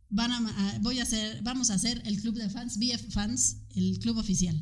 van 0.10 0.32
a, 0.32 0.78
voy 0.82 1.00
a 1.00 1.04
hacer, 1.04 1.42
vamos 1.42 1.72
a 1.72 1.76
hacer 1.76 2.02
el 2.06 2.20
club 2.22 2.36
de 2.36 2.50
fans, 2.50 2.78
BF 2.78 3.14
Fans, 3.14 3.58
el 3.76 4.00
club 4.00 4.18
oficial. 4.18 4.62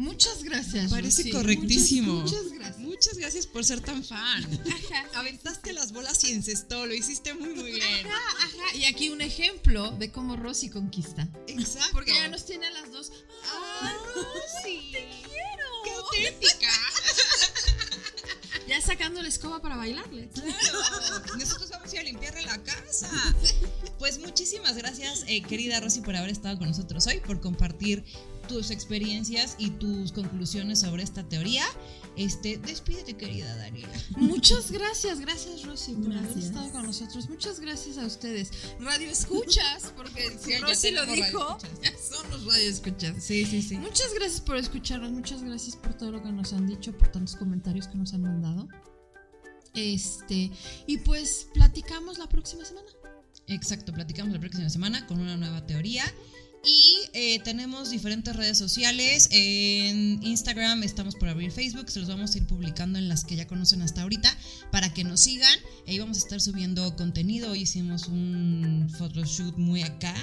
Muchas 0.00 0.42
gracias. 0.44 0.90
Parece 0.90 1.30
correctísimo. 1.30 2.22
Muchas, 2.22 2.50
gracias. 2.52 2.78
Muchas 2.78 3.18
gracias 3.18 3.46
por 3.46 3.66
ser 3.66 3.82
tan 3.82 4.02
fan. 4.02 4.46
Aventaste 5.14 5.74
las 5.74 5.92
bolas 5.92 6.24
y 6.24 6.30
encestó, 6.30 6.86
lo 6.86 6.94
hiciste 6.94 7.34
muy, 7.34 7.54
muy 7.54 7.72
bien. 7.72 8.06
Ajá, 8.06 8.46
ajá. 8.46 8.76
Y 8.76 8.86
aquí 8.86 9.10
un 9.10 9.20
ejemplo 9.20 9.90
de 9.98 10.10
cómo 10.10 10.36
Rosy 10.36 10.70
conquista. 10.70 11.28
Exacto. 11.48 11.90
Porque 11.92 12.14
ya 12.14 12.28
nos 12.28 12.46
tiene 12.46 12.66
a 12.68 12.70
las 12.70 12.90
dos. 12.90 13.12
¡Ah, 13.44 13.92
Rosy! 14.14 14.90
¡Te 14.90 15.06
quiero! 15.22 15.66
¡Qué 15.84 15.90
auténtica! 15.90 16.68
Ya 18.70 18.80
sacando 18.80 19.20
la 19.20 19.26
escoba 19.26 19.60
para 19.60 19.76
bailarle. 19.76 20.28
Nosotros 21.38 21.70
vamos 21.70 21.92
a 21.92 21.98
a 21.98 22.02
limpiarle 22.04 22.42
la 22.42 22.62
casa. 22.62 23.10
Pues 23.98 24.20
muchísimas 24.20 24.76
gracias, 24.76 25.24
eh, 25.26 25.42
querida 25.42 25.80
Rosy, 25.80 26.02
por 26.02 26.14
haber 26.14 26.30
estado 26.30 26.56
con 26.56 26.68
nosotros 26.68 27.06
hoy, 27.08 27.18
por 27.18 27.40
compartir 27.40 28.04
tus 28.48 28.70
experiencias 28.70 29.56
y 29.58 29.70
tus 29.70 30.12
conclusiones 30.12 30.80
sobre 30.80 31.02
esta 31.02 31.28
teoría. 31.28 31.64
Este, 32.16 32.58
despídete, 32.58 33.16
querida 33.16 33.54
Daniela. 33.56 33.92
Muchas 34.16 34.70
gracias, 34.70 35.20
gracias 35.20 35.64
Rosy 35.64 35.94
por 35.94 36.12
haber 36.12 36.36
estado 36.36 36.70
con 36.72 36.84
nosotros. 36.84 37.28
Muchas 37.28 37.60
gracias 37.60 37.98
a 37.98 38.06
ustedes. 38.06 38.50
Radio 38.80 39.08
escuchas, 39.10 39.92
porque 39.96 40.36
si 40.44 40.58
Rosy 40.58 40.90
lo 40.90 41.06
dijo, 41.06 41.58
son 42.10 42.30
los 42.30 42.44
radio 42.46 42.68
escuchas. 42.68 43.22
Sí, 43.22 43.46
sí, 43.46 43.62
sí. 43.62 43.78
Muchas 43.78 44.12
gracias 44.14 44.40
por 44.40 44.56
escucharnos, 44.56 45.12
muchas 45.12 45.42
gracias 45.42 45.76
por 45.76 45.94
todo 45.94 46.12
lo 46.12 46.22
que 46.22 46.32
nos 46.32 46.52
han 46.52 46.66
dicho, 46.66 46.96
por 46.96 47.08
tantos 47.08 47.36
comentarios 47.36 47.88
que 47.88 47.96
nos 47.96 48.12
han 48.12 48.22
mandado. 48.22 48.68
Este, 49.74 50.50
y 50.86 50.98
pues 50.98 51.48
platicamos 51.54 52.18
la 52.18 52.28
próxima 52.28 52.64
semana. 52.64 52.88
Exacto, 53.46 53.92
platicamos 53.92 54.32
la 54.32 54.40
próxima 54.40 54.68
semana 54.68 55.06
con 55.06 55.20
una 55.20 55.36
nueva 55.36 55.66
teoría. 55.66 56.04
Y 56.62 56.98
eh, 57.14 57.40
tenemos 57.42 57.90
diferentes 57.90 58.36
redes 58.36 58.58
sociales. 58.58 59.28
En 59.30 60.22
Instagram 60.22 60.82
estamos 60.82 61.14
por 61.14 61.28
abrir 61.28 61.50
Facebook. 61.52 61.90
Se 61.90 62.00
los 62.00 62.08
vamos 62.08 62.34
a 62.34 62.38
ir 62.38 62.46
publicando 62.46 62.98
en 62.98 63.08
las 63.08 63.24
que 63.24 63.36
ya 63.36 63.46
conocen 63.46 63.80
hasta 63.80 64.02
ahorita 64.02 64.36
para 64.70 64.92
que 64.92 65.02
nos 65.02 65.20
sigan. 65.20 65.58
Ahí 65.88 65.98
vamos 65.98 66.18
a 66.18 66.20
estar 66.20 66.40
subiendo 66.40 66.94
contenido. 66.96 67.52
Hoy 67.52 67.62
hicimos 67.62 68.08
un 68.08 68.92
photoshoot 68.98 69.56
muy 69.56 69.82
acá 69.82 70.14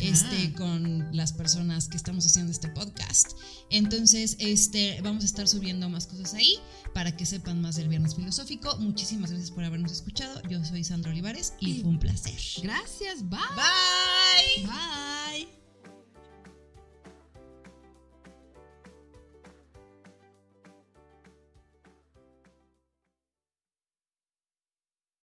este, 0.00 0.52
con 0.52 1.08
las 1.16 1.32
personas 1.32 1.88
que 1.88 1.96
estamos 1.96 2.26
haciendo 2.26 2.52
este 2.52 2.68
podcast. 2.68 3.32
Entonces, 3.70 4.36
este, 4.38 5.00
vamos 5.02 5.24
a 5.24 5.26
estar 5.26 5.48
subiendo 5.48 5.88
más 5.88 6.06
cosas 6.06 6.34
ahí 6.34 6.58
para 6.94 7.16
que 7.16 7.26
sepan 7.26 7.60
más 7.60 7.74
del 7.74 7.88
Viernes 7.88 8.14
Filosófico. 8.14 8.76
Muchísimas 8.78 9.30
gracias 9.30 9.50
por 9.50 9.64
habernos 9.64 9.90
escuchado. 9.90 10.40
Yo 10.48 10.64
soy 10.64 10.84
Sandra 10.84 11.10
Olivares 11.10 11.54
y 11.58 11.80
fue 11.80 11.90
un 11.90 11.98
placer. 11.98 12.38
Gracias. 12.62 13.28
Bye. 13.28 13.40
Bye. 13.56 14.66
Bye. 14.66 15.61